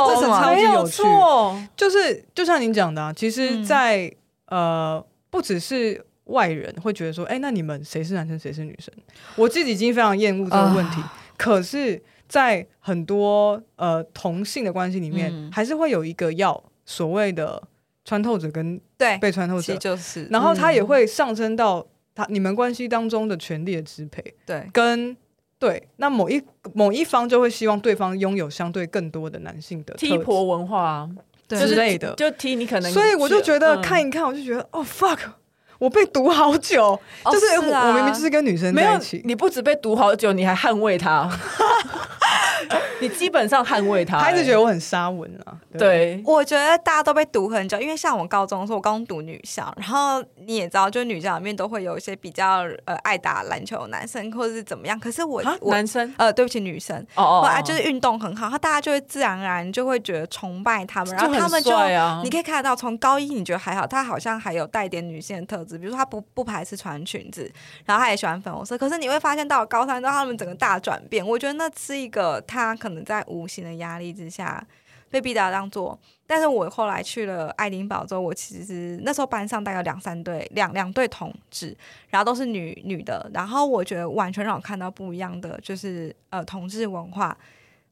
[0.10, 1.04] 这是超级有趣。
[1.78, 4.16] 就是就像您讲的啊，其实在，在、
[4.48, 6.06] 嗯、呃，不只是。
[6.26, 8.92] 外人会觉得说：“哎，那你们谁是男生，谁是女生？”
[9.38, 11.00] 我自己已经非常厌恶这个问题。
[11.00, 11.06] Uh,
[11.38, 17.62] 可是，在很多呃同性的关系里面，嗯、还是会有一个要所谓的
[18.04, 18.82] 穿透者跟
[19.20, 25.16] 被穿透者，就是，然后他也会上升到他你们关系当中的权力的支配，对，跟
[25.58, 26.42] 对那某一
[26.74, 31.10] 某一方就会希望对方拥有相对更多的男性的踢婆文化
[31.48, 35.20] 之类的，就踢你可能，所以我就觉得看一看，我就觉得哦、嗯 oh, fuck。
[35.78, 41.30] 我被毒好久，哦、就是我，啊、我明明就是跟女生在一起，你不止被毒好久，你还捍卫她。
[43.00, 45.58] 你基本上捍卫他，他一直觉得我很沙文啊。
[45.72, 55.00] 对，对我觉得大家都被毒很久，因为像我高中的时候，我高中读女校，然后你也知道，就女校里面都会有一些比较呃爱打篮球的男生，或者是怎么样。
[55.00, 67.52] 可是我，我男生呃，对不起，女生哦哦，哦，就是运动很好，他大家就会自然而然就会觉得崇拜他们，然后他们就，啊、你可以看得到，从高一你觉得还好，他好像还有带点女性的特质，比如说他不不排斥穿裙子，
[67.86, 68.78] 然后他也喜欢粉红色。
[68.78, 74.64] 可是你会发现到了高三之后，他们整个大转变，我觉得那是一个他可能在无形的压力之下
[75.10, 81.76] 被逼到这样做，但是我后来去了爱丁堡之后，我其实那时候班上大概两三对两两对同志，
[82.10, 87.36] 然后都是女女的，然后我觉得完全让我看到不一样的，就是呃同志文化。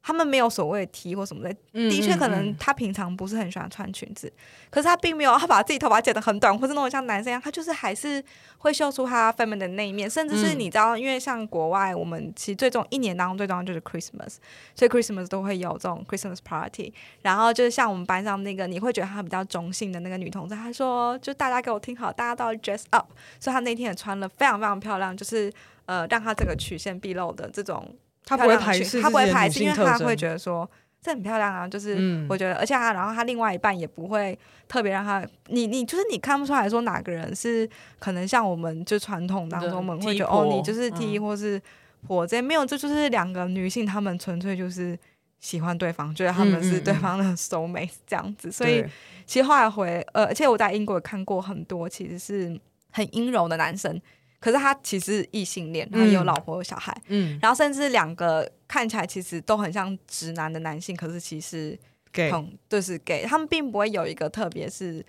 [0.06, 8.22] 他们没有所谓的 T 或什么的，的确可能他平常不是很喜欢穿裙子，嗯嗯嗯，可是他并没有他把自己头发剪得很短，或者弄得像男生一样，他就是还是
[8.58, 14.36] 会秀出他 feminine 的那一面，甚至是你知道，因为像国外，我们其实最重一年当中最重要就是 Christmas，
[14.74, 16.92] 所以 Christmas 都会有这种 Christmas party，
[17.22, 23.06] 然后就是像我们班上那个你会觉得她比较中性的那个女同志，她说就大家给我听好，大家都要 dress up，
[23.40, 25.50] 所以她那天也穿了非常非常漂亮，就是
[25.86, 27.96] 呃让她整个曲线毕露的这种。
[28.24, 30.68] 他不会排斥，他不会排斥，因为他会觉得说
[31.02, 31.68] 这很漂亮啊。
[31.68, 37.68] 就是我觉得，嗯、而且他，然后他另外一半也不会特别让他，你你就是你看不出来说哪个人是
[37.98, 41.60] 可能像我们就传统当中我们会觉得哦，你就是 T 或是
[42.06, 44.98] 婆这、嗯、没有，这就是两个女性，她们纯粹就是
[45.40, 48.50] 喜欢对方，觉得他们是对方的 soul mate 这样子。
[48.50, 48.82] 所以
[49.26, 52.58] 其实后来回呃，而且我在英国也看过很多，其实是
[52.90, 54.00] 很阴柔的男生。
[54.44, 61.74] 可是他其实异性恋，他有老婆有小孩，嗯，然后甚至两个看起来其实都很像直男的男性，可是其实
[62.12, 62.30] gay
[62.68, 65.02] 就是 gay，他们并不会有一个特别是，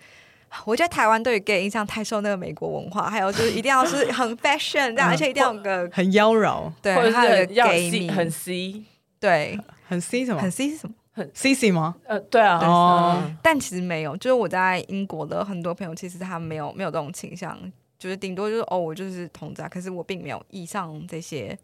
[0.64, 8.82] 我觉得台湾对于 gay 印象太受那个美国文化，还有就是一定要是很 fashion 这样，而且一定要有个很妖娆，对，或者是 gay 很 C，
[9.20, 10.40] 对，很 C 什么？
[10.40, 10.94] 很 C 是什么？
[11.12, 11.94] 很 C 吗？
[12.06, 17.58] 呃，对啊，哦，但其实没有，就是我在英国的很多朋友，其实他没有没有这种倾向。
[17.98, 21.58] 就是顶多就是哦，我就是同志啊，可是我并没有以上这些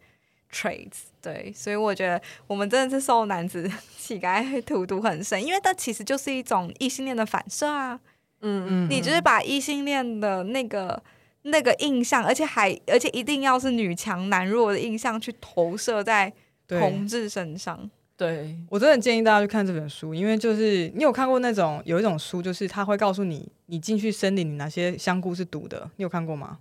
[0.52, 7.98] traits，对，所以我觉得我们真的是受男子 气概 荼毒很深，因为它其实就是一种异性恋的反射啊，
[8.40, 11.02] 嗯嗯，你就是把异性恋的那个
[11.42, 16.32] 那个印象，而且还而且一定要是女强男弱的印象去投射在
[16.68, 17.90] 同志身上。
[18.22, 26.58] 对，我真的建议大家去看这本书，因为就是你有看过那种有一种书，就是他会告诉你，你进去森林，你哪些香菇是毒的，你有看过吗？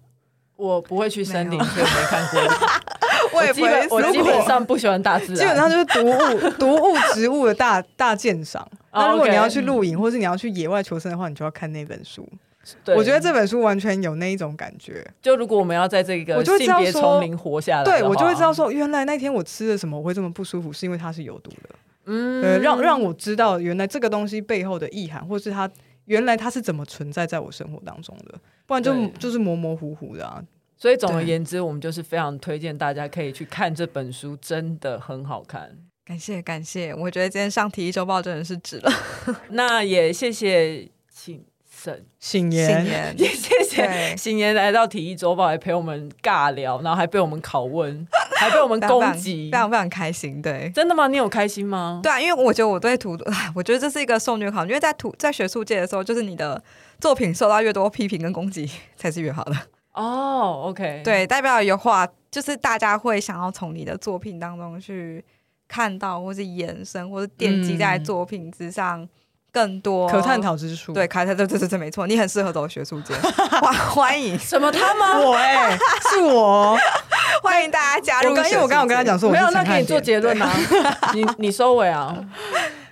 [0.55, 2.41] 我不会去森林，所以没看过。
[3.37, 8.67] 我也不会，我基本上不喜欢大自 然，基本上就是毒物、毒物植物的大大鉴赏。
[8.91, 12.27] 那如果你要去露营，或是你要去野外求生的话，你就要看那本书。
[12.83, 15.05] 对我觉得这本书完全有那一种感觉。
[15.21, 21.69] 就如果我们要在这个性别丛林活下来，对我就会知道说，原来那天我吃了什么我会这么不舒服，是因为它是有毒的。
[22.05, 25.69] 嗯，呃，让让我知道原来这个东西背后的意涵，或是它
[26.05, 30.43] 原来它是怎么存在在我生活当中的，不然就就是模模糊糊的啊。
[30.77, 35.77] 所以总而言之，我们就是非常推荐大家可以去看这本书，真的很好看。
[36.03, 38.91] 感谢感谢，我觉得今天上体育周报真的是值了。
[39.51, 40.89] 那也谢谢
[41.83, 41.93] 请。
[41.93, 48.07] 审醒言，也 谢谢醒言来到体育周报，来陪我们尬聊，然后还被我们拷问，
[48.37, 50.41] 还被我们攻击，非常非常开心。
[50.41, 51.07] 对，真的吗？
[51.07, 51.99] 你有开心吗？
[52.03, 53.17] 对啊，因为我觉得我对图，
[53.55, 56.61] 我觉得这是一个受虐考，因为在图在学术界的时候，就是你的
[56.99, 59.55] 作品受到越多批评跟攻击，才是越好的。
[59.93, 65.23] 哦，OK，对，代表有话，就是大家会想要从你的作品当中去
[65.67, 69.07] 看到，或是延伸，或是奠基在作品之上。
[69.51, 75.19] 更多可探讨之处，对，开探，对对对对，没错，你很适合走学术界，欢 欢迎什么他吗？
[75.19, 75.77] 我哎、欸，
[76.09, 76.77] 是我，
[77.43, 78.29] 欢迎大家加入。
[78.29, 80.49] 因为我刚刚跟他讲说我，没有，那给你做结论啊，
[81.13, 82.15] 你你收尾啊。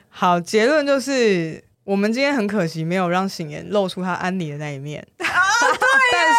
[0.09, 5.07] 好，结论就是，我们今天很可惜没有让醒言露出他安妮的那一面。
[5.17, 5.29] 但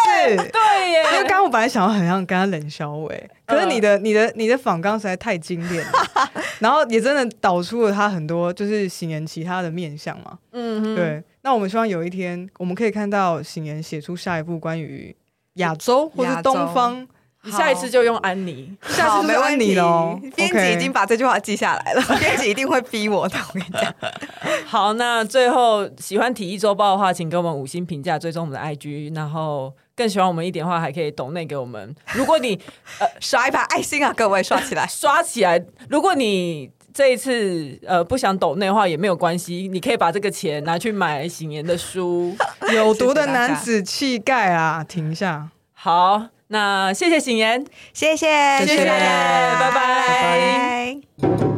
[0.05, 5.91] 是，对耶，因为刚刚我本来想要很像跟他冷笑伟，可是你的、你的、你的仿纲实在太经典了，
[6.59, 10.37] 然后也真的导出了他很多就是醒言其他的面相嘛。
[10.51, 11.23] 嗯哼，对。
[11.43, 15.15] 那我们希望有一天我们可以看到醒言写出下一部关于
[15.55, 17.07] 亚洲或是东方。
[17.45, 20.15] 下一次就用安妮，下次没问题喽。
[20.35, 23.35] 编辑已经把这句话记下来了， 编辑一定会逼我的。
[23.35, 23.91] 我跟你讲，
[24.67, 31.95] 好，那最后喜欢体育周报的话，请给我们五星评价，追踪我们的 IG，然后更喜欢我们一点的话，还可以抖内给我们。
[32.13, 32.59] 如果你
[32.99, 35.63] 呃刷一把爱心啊，各位刷起来， 刷起来。
[35.89, 42.35] 如果你这一次呃不想抖内的话也没有关系，你可以把这个钱拿去买醒言的书，
[42.73, 46.27] 《有毒的男子气概》啊，停一下，好。
[46.53, 48.83] 那谢谢醒言，谢谢，谢谢。
[48.85, 51.50] 拜拜。